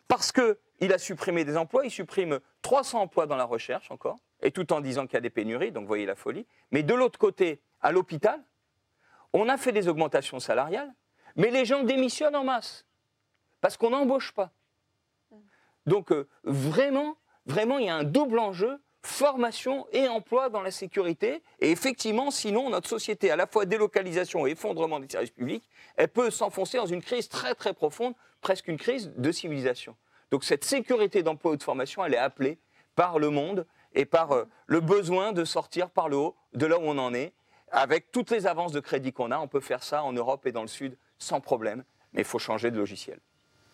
parce 0.09 0.33
qu'il 0.33 0.93
a 0.93 0.99
supprimé 0.99 1.45
des 1.45 1.57
emplois, 1.57 1.85
il 1.85 1.91
supprime 1.91 2.41
300 2.63 3.03
emplois 3.03 3.27
dans 3.27 3.37
la 3.37 3.45
recherche 3.45 3.91
encore, 3.91 4.19
et 4.41 4.51
tout 4.51 4.73
en 4.73 4.81
disant 4.81 5.07
qu'il 5.07 5.15
y 5.15 5.19
a 5.19 5.21
des 5.21 5.31
pénuries, 5.31 5.71
donc 5.71 5.87
voyez 5.87 6.07
la 6.07 6.15
folie. 6.15 6.47
Mais 6.71 6.83
de 6.83 6.95
l'autre 6.95 7.19
côté, 7.19 7.61
à 7.83 7.93
l'hôpital, 7.93 8.43
on 9.35 9.49
a 9.49 9.59
fait 9.59 9.73
des 9.73 9.89
augmentations 9.89 10.41
salariales, 10.41 10.93
mais 11.37 11.51
les 11.51 11.65
gens 11.67 11.83
démissionnent 11.83 12.37
en 12.37 12.45
masse, 12.45 12.87
parce 13.61 13.77
qu'on 13.77 13.91
n'embauche 13.91 14.33
pas. 14.33 14.51
Donc 15.87 16.13
euh, 16.13 16.29
vraiment, 16.45 17.17
vraiment, 17.47 17.79
il 17.79 17.87
y 17.87 17.91
a 17.91 17.97
un 17.97 18.05
double 18.05 18.39
enjeu 18.39 18.79
formation 19.05 19.87
et 19.93 20.09
emploi 20.09 20.49
dans 20.49 20.63
la 20.63 20.71
sécurité. 20.71 21.43
Et 21.61 21.71
effectivement, 21.71 22.31
sinon, 22.31 22.71
notre 22.71 22.89
société, 22.89 23.31
à 23.31 23.37
la 23.37 23.47
fois 23.47 23.67
délocalisation 23.67 24.47
et 24.47 24.51
effondrement 24.51 25.01
des 25.01 25.09
services 25.09 25.31
publics, 25.31 25.69
elle 25.97 26.09
peut 26.09 26.31
s'enfoncer 26.31 26.79
dans 26.79 26.87
une 26.87 27.03
crise 27.03 27.29
très 27.29 27.55
très 27.55 27.75
profonde, 27.75 28.15
presque 28.41 28.69
une 28.69 28.79
crise 28.79 29.13
de 29.17 29.33
civilisation. 29.33 29.97
Donc 30.31 30.45
cette 30.45 30.65
sécurité 30.65 31.23
d'emploi 31.23 31.53
ou 31.53 31.57
de 31.57 31.63
formation, 31.63 32.05
elle 32.05 32.15
est 32.15 32.19
appelée 32.19 32.59
par 32.95 33.19
le 33.19 33.31
monde 33.31 33.67
et 33.95 34.05
par 34.05 34.33
euh, 34.33 34.45
le 34.67 34.81
besoin 34.81 35.33
de 35.33 35.45
sortir 35.45 35.91
par 35.91 36.09
le 36.09 36.17
haut 36.17 36.37
de 36.55 36.67
là 36.67 36.79
où 36.79 36.85
on 36.85 36.99
en 36.99 37.13
est. 37.13 37.33
Avec 37.71 38.13
toutes 38.13 38.31
les 38.31 38.47
avances 38.47 38.73
de 38.73 38.81
crédit 38.81 39.13
qu'on 39.13 39.31
a, 39.31 39.39
on 39.39 39.49
peut 39.49 39.61
faire 39.61 39.83
ça 39.83 40.05
en 40.05 40.13
Europe 40.13 40.47
et 40.47 40.53
dans 40.53 40.63
le 40.63 40.69
Sud 40.69 40.97
sans 41.19 41.41
problème, 41.41 41.85
mais 42.13 42.21
il 42.21 42.27
faut 42.27 42.39
changer 42.39 42.71
de 42.71 42.77
logiciel. 42.77 43.19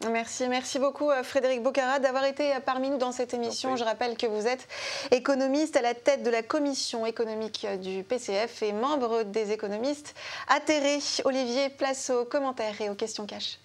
Merci, 0.07 0.49
merci 0.49 0.79
beaucoup 0.79 1.11
euh, 1.11 1.25
Frédéric 1.25 1.61
Bocara 1.61 1.99
d'avoir 1.99 2.25
été 2.25 2.55
euh, 2.55 2.61
parmi 2.65 2.89
nous 2.89 2.99
dans 2.99 3.11
cette 3.11 3.35
émission. 3.35 3.75
Je 3.75 3.83
rappelle 3.83 4.17
que 4.17 4.29
vous 4.29 4.47
êtes 4.47 4.69
économiste 5.11 5.77
à 5.77 5.83
la 5.83 5.93
tête 5.93 6.23
de 6.23 6.31
la 6.31 6.43
commission 6.43 7.05
économique 7.05 7.67
euh, 7.69 7.77
du 7.77 8.05
PCF 8.05 8.63
et 8.63 8.73
membre 8.73 9.25
des 9.25 9.51
économistes 9.51 10.15
atterrés. 10.47 11.01
Olivier, 11.25 11.69
place 11.69 12.11
aux 12.11 12.25
commentaires 12.25 12.81
et 12.81 12.91
aux 12.91 12.95
questions 12.95 13.27
cash. 13.27 13.59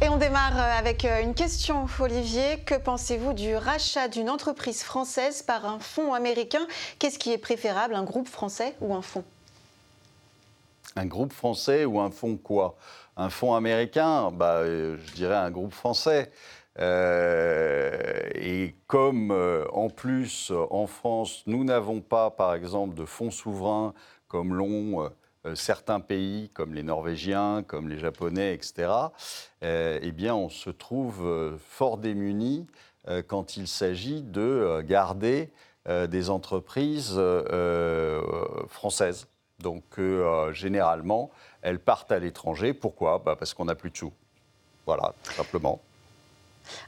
Et 0.00 0.08
on 0.08 0.16
démarre 0.16 0.56
avec 0.78 1.04
une 1.04 1.34
question, 1.34 1.86
Olivier. 1.98 2.60
Que 2.64 2.76
pensez-vous 2.76 3.32
du 3.32 3.56
rachat 3.56 4.06
d'une 4.06 4.30
entreprise 4.30 4.84
française 4.84 5.42
par 5.42 5.66
un 5.66 5.80
fonds 5.80 6.14
américain? 6.14 6.64
Qu'est-ce 7.00 7.18
qui 7.18 7.32
est 7.32 7.38
préférable, 7.38 7.96
un 7.96 8.04
groupe 8.04 8.28
français 8.28 8.76
ou 8.80 8.94
un 8.94 9.02
fonds? 9.02 9.24
Un 10.98 11.06
groupe 11.06 11.32
français 11.32 11.84
ou 11.84 12.00
un 12.00 12.10
fonds 12.10 12.36
quoi? 12.36 12.76
Un 13.16 13.30
fonds 13.30 13.54
américain? 13.54 14.30
Bah, 14.32 14.58
euh, 14.58 14.96
Je 15.06 15.12
dirais 15.14 15.36
un 15.36 15.50
groupe 15.50 15.72
français. 15.72 16.30
Euh, 16.80 18.20
et 18.34 18.76
comme 18.86 19.32
euh, 19.32 19.64
en 19.72 19.90
plus 19.90 20.52
en 20.70 20.86
France, 20.86 21.42
nous 21.46 21.64
n'avons 21.64 22.00
pas 22.00 22.30
par 22.30 22.54
exemple 22.54 22.94
de 22.94 23.04
fonds 23.04 23.30
souverains 23.30 23.94
comme 24.28 24.54
l'ont 24.54 25.10
certains 25.54 26.00
pays, 26.00 26.50
comme 26.52 26.74
les 26.74 26.82
Norvégiens, 26.82 27.62
comme 27.66 27.88
les 27.88 27.98
Japonais, 27.98 28.52
etc., 28.52 28.90
eh 29.62 30.12
bien 30.12 30.34
on 30.34 30.50
se 30.50 30.68
trouve 30.68 31.56
fort 31.58 31.96
démunis 31.96 32.66
quand 33.26 33.56
il 33.56 33.66
s'agit 33.66 34.20
de 34.20 34.82
garder 34.82 35.50
des 35.86 36.28
entreprises 36.28 37.18
françaises. 38.68 39.26
Donc 39.60 39.82
euh, 39.98 40.52
généralement, 40.52 41.30
elles 41.62 41.80
partent 41.80 42.12
à 42.12 42.18
l'étranger. 42.18 42.72
Pourquoi? 42.72 43.18
Bah, 43.18 43.34
Parce 43.36 43.54
qu'on 43.54 43.64
n'a 43.64 43.74
plus 43.74 43.90
de 43.90 43.96
sous. 43.96 44.12
Voilà, 44.86 45.14
tout 45.24 45.32
simplement. 45.32 45.80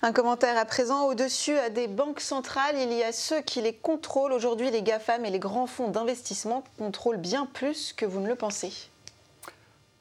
Un 0.02 0.12
commentaire 0.12 0.56
à 0.56 0.64
présent. 0.64 1.06
Au-dessus 1.06 1.56
des 1.74 1.88
banques 1.88 2.20
centrales, 2.20 2.76
il 2.78 2.92
y 2.92 3.02
a 3.02 3.12
ceux 3.12 3.40
qui 3.40 3.61
les 3.61 3.74
contrôlent. 3.74 4.33
Aujourd'hui, 4.33 4.70
les 4.70 4.83
GAFAM 4.83 5.24
et 5.24 5.30
les 5.30 5.38
grands 5.38 5.66
fonds 5.66 5.88
d'investissement 5.88 6.62
contrôlent 6.78 7.16
bien 7.16 7.46
plus 7.46 7.92
que 7.92 8.06
vous 8.06 8.20
ne 8.20 8.28
le 8.28 8.35
pensez. 8.37 8.72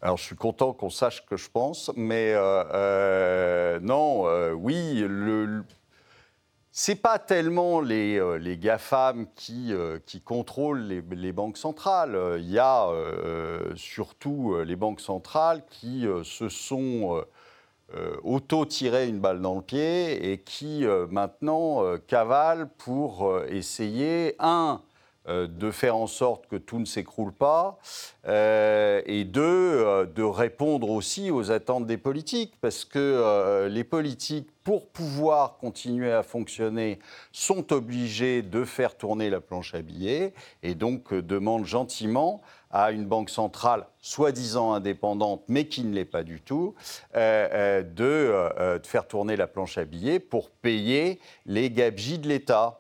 Alors, 0.01 0.17
je 0.17 0.23
suis 0.23 0.35
content 0.35 0.73
qu'on 0.73 0.89
sache 0.89 1.17
ce 1.17 1.21
que 1.21 1.37
je 1.37 1.49
pense, 1.49 1.91
mais 1.95 2.33
euh, 2.33 2.63
euh, 2.73 3.79
non, 3.81 4.25
oui, 4.53 5.03
le, 5.07 5.63
c'est 6.81 6.95
pas 6.95 7.19
tellement 7.19 7.81
les, 7.81 8.17
euh, 8.17 8.55
GAFAM 8.55 9.27
qui, 9.35 9.73
euh, 9.73 9.99
qui 10.05 10.21
contrôlent 10.21 10.87
les, 10.87 11.33
banques 11.33 11.57
centrales. 11.57 12.17
Il 12.37 12.49
y 12.49 12.57
a 12.57 12.87
euh, 12.87 13.75
surtout 13.75 14.55
les 14.63 14.77
banques 14.77 15.01
centrales 15.01 15.61
qui 15.69 16.05
se 16.23 16.47
sont 16.47 17.21
auto-tiré 18.23 19.09
une 19.09 19.19
balle 19.19 19.41
dans 19.41 19.55
le 19.55 19.61
pied 19.61 20.31
et 20.31 20.37
qui 20.37 20.85
maintenant 21.09 21.83
cavalent 22.07 22.69
pour 22.77 23.41
essayer, 23.49 24.35
un, 24.39 24.79
euh, 24.79 24.88
de 25.29 25.71
faire 25.71 25.95
en 25.95 26.07
sorte 26.07 26.47
que 26.47 26.55
tout 26.55 26.79
ne 26.79 26.85
s'écroule 26.85 27.31
pas, 27.31 27.79
euh, 28.27 29.01
et 29.05 29.23
deux, 29.23 29.41
euh, 29.43 30.05
de 30.05 30.23
répondre 30.23 30.89
aussi 30.89 31.31
aux 31.31 31.51
attentes 31.51 31.85
des 31.85 31.97
politiques, 31.97 32.53
parce 32.61 32.85
que 32.85 33.67
les 33.69 33.83
politiques, 33.83 34.49
pour 34.63 34.87
pouvoir 34.87 35.57
continuer 35.57 36.11
à 36.11 36.23
fonctionner, 36.23 36.99
sont 37.31 37.71
obligés 37.73 38.41
de 38.41 38.63
faire 38.63 38.97
tourner 38.97 39.29
la 39.29 39.39
planche 39.39 39.73
à 39.73 39.81
billets, 39.81 40.33
et 40.63 40.75
donc 40.75 41.13
demandent 41.13 41.65
gentiment 41.65 42.41
à 42.71 42.91
une 42.91 43.05
banque 43.05 43.29
centrale 43.29 43.87
soi-disant 43.99 44.73
indépendante, 44.73 45.43
mais 45.47 45.65
qui 45.65 45.83
ne 45.83 45.93
l'est 45.93 46.05
pas 46.05 46.23
du 46.23 46.39
tout, 46.41 46.75
de, 47.15 47.83
de, 47.83 48.81
faire 48.83 49.07
tourner 49.07 49.35
la 49.35 49.47
planche 49.47 49.77
à 49.77 49.85
billets 49.85 50.19
pour 50.19 50.49
payer 50.51 51.19
les 51.45 51.71
gabegies 51.71 52.19
de 52.19 52.27
l'État. 52.27 52.79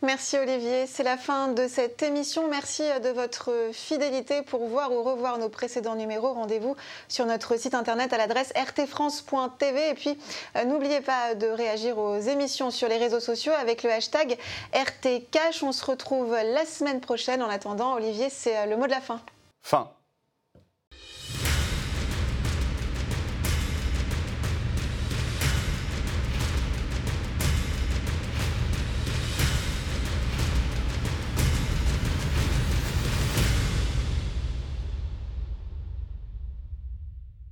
Merci 0.00 0.38
Olivier. 0.38 0.86
C'est 0.86 1.02
la 1.02 1.16
fin 1.16 1.48
de 1.48 1.66
cette 1.66 2.04
émission. 2.04 2.46
Merci 2.48 2.82
de 3.02 3.08
votre 3.08 3.70
fidélité. 3.72 4.42
Pour 4.42 4.64
voir 4.68 4.92
ou 4.92 5.02
revoir 5.02 5.38
nos 5.38 5.48
précédents 5.48 5.96
numéros, 5.96 6.34
rendez-vous 6.34 6.76
sur 7.08 7.26
notre 7.26 7.58
site 7.58 7.74
internet 7.74 8.12
à 8.12 8.16
l'adresse 8.16 8.52
rtfrance.tv. 8.56 9.90
Et 9.90 9.94
puis, 9.94 10.16
euh, 10.56 10.64
n'oubliez 10.64 11.00
pas 11.00 11.34
de 11.34 11.48
réagir 11.48 11.98
aux 11.98 12.16
émissions 12.20 12.70
sur 12.70 12.88
les 12.88 12.96
réseaux 12.96 13.18
sociaux 13.18 13.52
avec 13.58 13.82
le 13.82 13.90
hashtag 13.90 14.38
RTCash. 14.72 15.64
On 15.64 15.72
se 15.72 15.84
retrouve 15.84 16.32
la 16.32 16.64
semaine 16.64 17.00
prochaine. 17.00 17.42
En 17.42 17.50
attendant, 17.50 17.94
Olivier, 17.94 18.30
c'est 18.30 18.56
euh, 18.56 18.66
le 18.66 18.76
mot 18.76 18.86
de 18.86 18.92
la 18.92 19.00
fin. 19.00 19.20
Fin. 19.62 19.90